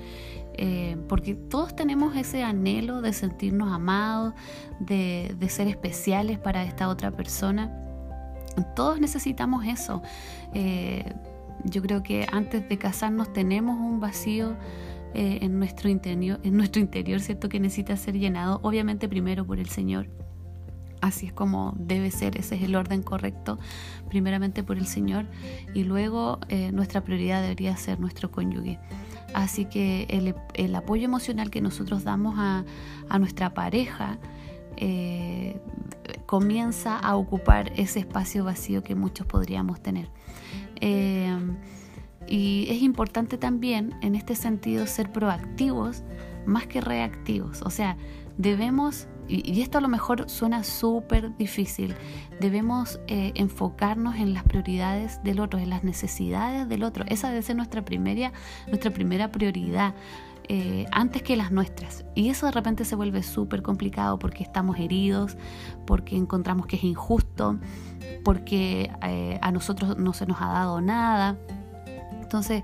eh, 0.58 0.96
porque 1.10 1.36
todos 1.36 1.76
tenemos 1.76 2.16
ese 2.16 2.44
anhelo 2.44 3.02
de 3.02 3.12
sentirnos 3.12 3.74
amados, 3.74 4.34
de, 4.80 5.36
ser 5.50 5.68
especiales 5.68 6.40
para 6.40 6.64
esta 6.64 6.88
otra 6.88 7.12
persona. 7.12 7.72
Todos 8.76 9.02
necesitamos 9.02 9.66
eso. 9.66 10.02
Eh, 10.54 11.14
yo 11.66 11.82
creo 11.82 12.04
que 12.04 12.26
antes 12.32 12.68
de 12.70 12.78
casarnos 12.78 13.34
tenemos 13.34 13.78
un 13.78 14.00
vacío 14.00 14.56
eh, 15.16 15.40
en, 15.42 15.58
nuestro 15.58 15.90
interior, 15.90 16.40
en 16.44 16.58
nuestro 16.58 16.82
interior, 16.82 17.20
¿cierto? 17.20 17.50
Que 17.50 17.60
necesita 17.60 17.96
ser 17.98 18.18
llenado, 18.18 18.60
obviamente 18.64 19.08
primero 19.08 19.46
por 19.46 19.60
el 19.60 19.70
Señor. 19.70 20.10
Así 21.02 21.28
es 21.28 21.34
como 21.34 21.74
debe 21.78 22.10
ser, 22.10 22.38
ese 22.38 22.56
es 22.56 22.64
el 22.64 22.76
orden 22.76 23.04
correcto, 23.04 23.60
primeramente 24.10 24.64
por 24.64 24.78
el 24.78 24.88
Señor 24.88 25.28
y 25.76 25.84
luego 25.84 26.40
nuestra 26.72 27.04
prioridad 27.04 27.44
debería 27.44 27.78
ser 27.78 28.00
nuestro 28.00 28.32
cónyuge. 28.32 28.80
Así 29.36 29.66
que 29.66 30.08
el, 30.54 30.76
apoyo 30.76 31.04
emocional 31.04 31.50
que 31.50 31.60
nosotros 31.60 32.06
damos 32.06 32.36
a, 32.38 32.64
nuestra 33.20 33.54
pareja 33.54 34.18
eh, 34.78 35.60
comienza 36.26 36.98
a 36.98 37.18
ocupar 37.18 37.74
ese 37.76 38.00
espacio 38.00 38.46
vacío 38.46 38.82
que 38.82 38.96
muchos 38.96 39.28
podríamos 39.28 39.82
tener. 39.82 40.10
Eh, 40.80 41.38
y 42.28 42.68
es 42.70 42.82
importante 42.82 43.38
también 43.38 43.96
en 44.02 44.16
este 44.16 44.36
sentido 44.36 44.88
ser 44.88 45.12
proactivos 45.12 46.04
más 46.46 46.68
que 46.68 46.82
reactivos. 46.82 47.62
O 47.62 47.70
sea, 47.70 47.98
debemos 48.38 49.08
y, 49.28 49.62
esto 49.62 49.80
a 49.80 49.82
lo 49.82 49.88
mejor 49.88 50.30
suena 50.30 50.64
súper 50.64 51.36
difícil, 51.38 51.96
debemos 52.40 53.00
eh, 53.08 53.32
enfocarnos 53.36 54.16
en 54.18 54.34
las 54.34 54.44
prioridades 54.44 55.22
del 55.24 55.40
otro, 55.40 55.60
en 55.60 55.70
las 55.70 55.84
necesidades 55.84 56.70
del 56.70 56.84
otro. 56.84 57.06
Esa 57.08 57.30
debe 57.30 57.42
ser 57.42 57.56
nuestra 57.56 57.84
primera, 57.84 58.34
nuestra 58.68 58.92
primera 58.92 59.32
prioridad. 59.32 59.96
Eh, 60.48 60.86
antes 60.92 61.24
que 61.24 61.36
las 61.36 61.52
nuestras. 61.52 62.06
Y 62.14 62.30
eso 62.30 62.46
de 62.46 62.52
repente 62.52 62.86
se 62.86 62.96
vuelve 62.96 63.24
súper 63.24 63.64
complicado 63.64 64.20
porque 64.20 64.44
estamos 64.44 64.78
heridos, 64.78 65.38
porque 65.88 66.16
encontramos 66.16 66.68
que 66.68 66.76
es 66.76 66.84
injusto, 66.84 67.58
porque 68.24 68.92
eh, 69.02 69.40
a 69.42 69.52
nosotros 69.52 69.98
no 69.98 70.14
se 70.14 70.28
nos 70.28 70.40
ha 70.42 70.50
dado 70.50 70.82
nada. 70.82 71.36
Entonces, 72.26 72.64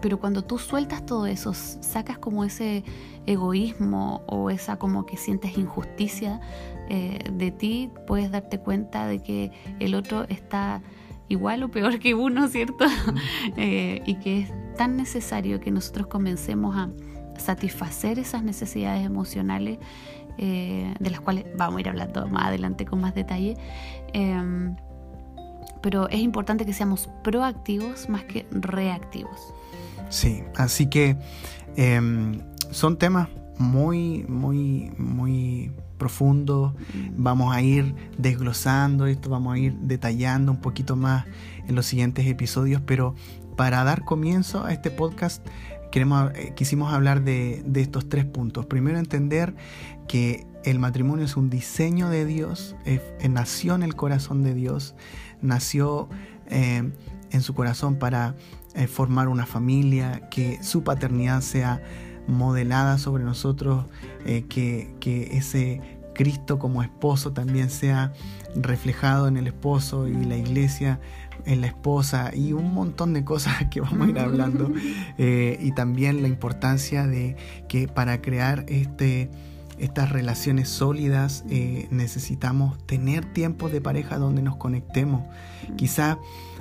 pero 0.00 0.18
cuando 0.18 0.42
tú 0.42 0.58
sueltas 0.58 1.04
todo 1.04 1.26
eso, 1.26 1.52
sacas 1.54 2.18
como 2.18 2.44
ese, 2.44 2.82
egoísmo 3.26 4.22
o 4.26 4.50
esa 4.50 4.76
como 4.76 5.06
que 5.06 5.16
sientes 5.16 5.56
injusticia 5.56 6.40
eh, 6.88 7.18
de 7.32 7.50
ti, 7.50 7.90
puedes 8.06 8.30
darte 8.30 8.58
cuenta 8.58 9.06
de 9.06 9.22
que 9.22 9.52
el 9.78 9.94
otro 9.94 10.24
está 10.28 10.82
igual 11.28 11.62
o 11.62 11.70
peor 11.70 11.98
que 11.98 12.14
uno, 12.14 12.48
¿cierto? 12.48 12.84
Eh, 13.56 14.02
y 14.06 14.16
que 14.16 14.40
es 14.40 14.52
tan 14.76 14.96
necesario 14.96 15.60
que 15.60 15.70
nosotros 15.70 16.06
comencemos 16.06 16.76
a 16.76 16.90
satisfacer 17.38 18.18
esas 18.18 18.42
necesidades 18.42 19.04
emocionales 19.04 19.78
eh, 20.38 20.94
de 20.98 21.10
las 21.10 21.20
cuales 21.20 21.44
vamos 21.56 21.78
a 21.78 21.80
ir 21.80 21.88
hablando 21.88 22.26
más 22.28 22.46
adelante 22.46 22.84
con 22.84 23.00
más 23.00 23.14
detalle. 23.14 23.56
Pero 25.82 26.08
es 26.08 26.20
importante 26.20 26.66
que 26.66 26.72
seamos 26.72 27.08
proactivos 27.22 28.08
más 28.08 28.24
que 28.24 28.46
reactivos. 28.50 29.54
Sí, 30.08 30.42
así 30.56 30.86
que 30.88 31.16
em, 31.76 32.40
son 32.70 32.98
temas 32.98 33.28
muy, 33.58 34.24
muy, 34.28 34.92
muy 34.98 35.72
profundos. 35.98 36.74
Vamos 37.16 37.54
a 37.54 37.62
ir 37.62 37.94
desglosando 38.18 39.06
esto, 39.06 39.30
vamos 39.30 39.54
a 39.54 39.58
ir 39.58 39.74
detallando 39.74 40.52
un 40.52 40.60
poquito 40.60 40.96
más 40.96 41.26
en 41.68 41.74
los 41.74 41.86
siguientes 41.86 42.26
episodios, 42.26 42.82
pero 42.84 43.14
para 43.56 43.84
dar 43.84 44.04
comienzo 44.04 44.64
a 44.64 44.72
este 44.72 44.90
podcast 44.90 45.46
queremos, 45.90 46.32
eh, 46.34 46.52
quisimos 46.54 46.92
hablar 46.92 47.22
de, 47.22 47.64
estos 47.74 48.08
tres 48.08 48.24
puntos. 48.24 48.66
Primero, 48.66 48.98
entender 48.98 49.54
que 50.08 50.46
el 50.64 50.78
matrimonio 50.78 51.24
es 51.24 51.36
un 51.36 51.50
diseño 51.50 52.08
de 52.08 52.24
Dios, 52.24 52.76
nació 53.28 53.74
en 53.74 53.82
el 53.82 53.94
corazón 53.94 54.42
de 54.42 54.54
Dios, 54.54 54.94
nació 55.40 56.08
eh, 56.46 56.90
en 57.30 57.42
su 57.42 57.54
corazón 57.54 57.96
para 57.96 58.34
eh, 58.74 58.86
formar 58.86 59.28
una 59.28 59.46
familia, 59.46 60.28
que 60.30 60.62
su 60.62 60.84
paternidad 60.84 61.40
sea 61.40 61.82
modelada 62.26 62.98
sobre 62.98 63.24
nosotros, 63.24 63.86
eh, 64.24 64.44
que, 64.48 65.28
ese 65.32 65.80
Cristo 66.14 66.58
como 66.58 66.82
esposo 66.82 67.32
también 67.32 67.70
sea 67.70 68.12
reflejado 68.54 69.26
en 69.26 69.36
el 69.36 69.46
esposo 69.46 70.06
y 70.06 70.24
la 70.24 70.36
iglesia 70.36 71.00
en 71.46 71.62
la 71.62 71.68
esposa 71.68 72.32
y 72.34 72.52
un 72.52 72.74
montón 72.74 73.14
de 73.14 73.24
cosas 73.24 73.54
que 73.70 73.80
vamos 73.80 74.08
a 74.08 74.10
ir 74.10 74.18
hablando 74.18 74.70
eh, 75.18 75.58
y 75.60 75.72
también 75.72 76.22
la 76.22 76.28
importancia 76.28 77.06
de 77.06 77.36
que 77.68 77.88
para 77.88 78.20
crear 78.20 78.64
este 78.68 79.30
estas 79.80 80.10
relaciones 80.10 80.68
sólidas 80.68 81.44
eh, 81.48 81.88
necesitamos 81.90 82.78
tener 82.86 83.24
tiempos 83.32 83.72
de 83.72 83.80
pareja 83.80 84.18
donde 84.18 84.42
nos 84.42 84.56
conectemos. 84.56 85.22
Quizá 85.76 86.18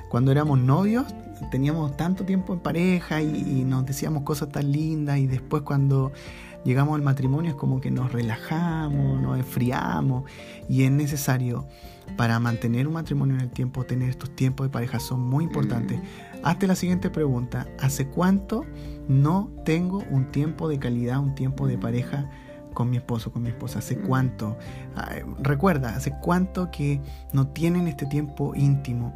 cuando 0.09 0.31
éramos 0.31 0.59
novios 0.59 1.05
teníamos 1.51 1.95
tanto 1.97 2.25
tiempo 2.25 2.53
en 2.53 2.59
pareja 2.59 3.21
y, 3.21 3.63
nos 3.65 3.85
decíamos 3.85 4.23
cosas 4.23 4.49
tan 4.49 4.71
lindas 4.71 5.19
y 5.19 5.27
después 5.27 5.63
cuando 5.63 6.11
llegamos 6.65 6.95
al 6.95 7.01
matrimonio 7.01 7.51
es 7.51 7.57
como 7.57 7.79
que 7.79 7.91
nos 7.91 8.11
relajamos, 8.11 9.21
nos 9.21 9.37
enfriamos 9.37 10.23
y 10.67 10.83
es 10.83 10.91
necesario 10.91 11.67
para 12.17 12.39
mantener 12.39 12.87
un 12.87 12.93
matrimonio 12.93 13.35
en 13.35 13.41
el 13.41 13.49
tiempo, 13.49 13.85
tener 13.85 14.09
estos 14.09 14.35
tiempos 14.35 14.67
de 14.67 14.71
pareja 14.71 14.99
son 14.99 15.21
muy 15.21 15.43
importantes. 15.43 15.99
Mm. 15.99 16.39
Hazte 16.43 16.67
la 16.67 16.75
siguiente 16.75 17.09
pregunta, 17.09 17.67
¿hace 17.79 18.07
cuánto 18.07 18.65
no 19.07 19.51
tengo 19.65 20.03
un 20.09 20.31
tiempo 20.31 20.69
de 20.69 20.79
calidad, 20.79 21.19
un 21.19 21.35
tiempo 21.35 21.67
de 21.67 21.77
pareja? 21.77 22.29
Con 22.79 22.89
mi 22.89 22.95
esposo, 22.95 23.33
con 23.33 23.43
mi 23.43 23.49
esposa, 23.49 23.79
hace 23.79 23.97
mm. 23.97 24.07
cuánto, 24.07 24.57
recuerda, 25.43 25.97
hace 25.97 26.13
cuánto 26.21 26.71
que 26.71 27.01
no 27.33 27.49
tienen 27.49 27.89
este 27.89 28.05
tiempo 28.05 28.55
íntimo, 28.55 29.13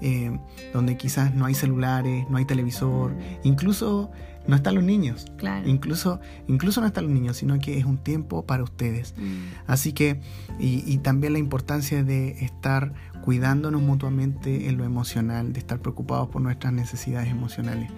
eh, 0.00 0.36
donde 0.72 0.96
quizás 0.96 1.32
no 1.32 1.44
hay 1.44 1.54
celulares, 1.54 2.28
no 2.28 2.38
hay 2.38 2.44
televisor, 2.44 3.12
mm. 3.12 3.20
incluso 3.44 4.10
no 4.48 4.56
están 4.56 4.74
los 4.74 4.82
niños, 4.82 5.26
incluso, 5.64 6.18
incluso 6.48 6.80
no 6.80 6.88
están 6.88 7.04
los 7.04 7.12
niños, 7.12 7.36
sino 7.36 7.56
que 7.60 7.78
es 7.78 7.84
un 7.84 7.98
tiempo 7.98 8.44
para 8.46 8.64
ustedes. 8.64 9.14
Mm. 9.16 9.68
Así 9.68 9.92
que, 9.92 10.20
y, 10.58 10.98
también 10.98 11.34
la 11.34 11.38
importancia 11.38 12.02
de 12.02 12.30
estar 12.44 12.94
cuidándonos 13.22 13.80
mutuamente 13.80 14.68
en 14.68 14.76
lo 14.76 14.84
emocional, 14.84 15.52
de 15.52 15.60
estar 15.60 15.78
preocupados 15.78 16.30
por 16.30 16.42
nuestras 16.42 16.72
necesidades 16.72 17.28
emocionales. 17.30 17.92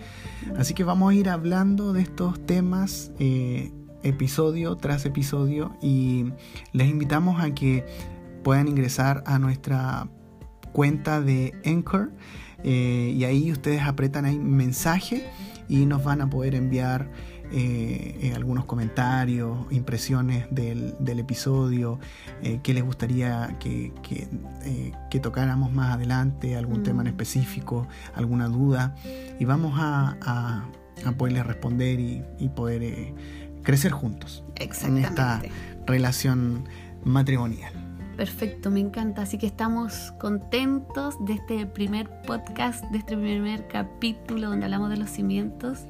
Así 0.59 0.74
que 0.74 0.85
vamos 0.85 1.11
a 1.11 1.14
ir 1.14 1.31
hablando 1.31 1.94
de 1.94 2.02
estos 2.02 2.38
temas. 2.44 3.12
Eh, 3.18 3.72
episodio 4.08 4.76
tras 4.76 5.06
episodio 5.06 5.76
y 5.82 6.32
les 6.72 6.88
invitamos 6.88 7.42
a 7.42 7.54
que 7.54 7.84
puedan 8.42 8.68
ingresar 8.68 9.22
a 9.26 9.38
nuestra 9.38 10.08
cuenta 10.72 11.20
de 11.20 11.54
Anchor 11.64 12.12
eh, 12.64 13.12
y 13.16 13.24
ahí 13.24 13.52
ustedes 13.52 13.82
apretan 13.82 14.24
ahí 14.24 14.38
mensaje 14.38 15.26
y 15.68 15.86
nos 15.86 16.04
van 16.04 16.20
a 16.20 16.30
poder 16.30 16.54
enviar 16.54 17.10
eh, 17.52 18.18
eh, 18.22 18.32
algunos 18.34 18.64
comentarios, 18.64 19.56
impresiones 19.70 20.46
del, 20.50 20.96
episodio, 21.18 22.00
eh, 22.42 22.58
qué 22.60 22.74
les 22.74 22.82
gustaría 22.82 23.56
que, 23.60 23.92
que, 24.02 25.20
tocáramos 25.20 25.72
más 25.72 25.94
adelante, 25.94 26.56
algún 26.56 26.82
tema 26.82 27.02
en 27.02 27.06
mm. 27.06 27.10
específico, 27.10 27.86
alguna 28.14 28.48
duda, 28.48 28.96
y 29.38 29.44
vamos 29.44 29.74
a, 29.76 30.16
a, 30.20 31.12
poderles 31.16 31.46
responder 31.46 32.00
y, 32.00 32.22
y 32.38 32.48
poder 32.48 33.14
crecer 33.66 33.90
juntos 33.90 34.44
en 34.55 34.96
esta 34.98 35.42
relación 35.87 36.68
matrimonial. 37.05 37.72
Perfecto, 38.16 38.70
me 38.70 38.79
encanta. 38.79 39.22
Así 39.22 39.38
que 39.38 39.46
estamos 39.46 40.12
contentos 40.20 41.16
de 41.26 41.35
este 41.35 41.66
primer 41.66 42.09
podcast, 42.22 42.85
de 42.85 42.98
este 42.98 43.16
primer 43.16 43.66
capítulo 43.66 44.50
donde 44.50 44.66
hablamos 44.66 44.88
de 44.88 44.98
los 44.98 45.11
cimientos. 45.11 45.81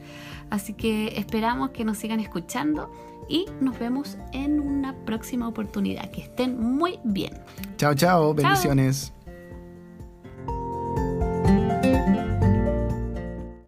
Así 0.48 0.72
que 0.72 1.18
esperamos 1.18 1.70
que 1.70 1.84
nos 1.84 1.98
sigan 1.98 2.18
escuchando 2.18 2.90
y 3.28 3.44
nos 3.60 3.78
vemos 3.78 4.16
en 4.32 4.58
una 4.58 4.94
próxima 5.04 5.46
oportunidad. 5.46 6.10
Que 6.10 6.22
estén 6.22 6.58
muy 6.58 6.98
bien. 7.04 7.34
Chao, 7.76 7.94
chao. 7.94 8.32
Bendiciones. 8.32 9.12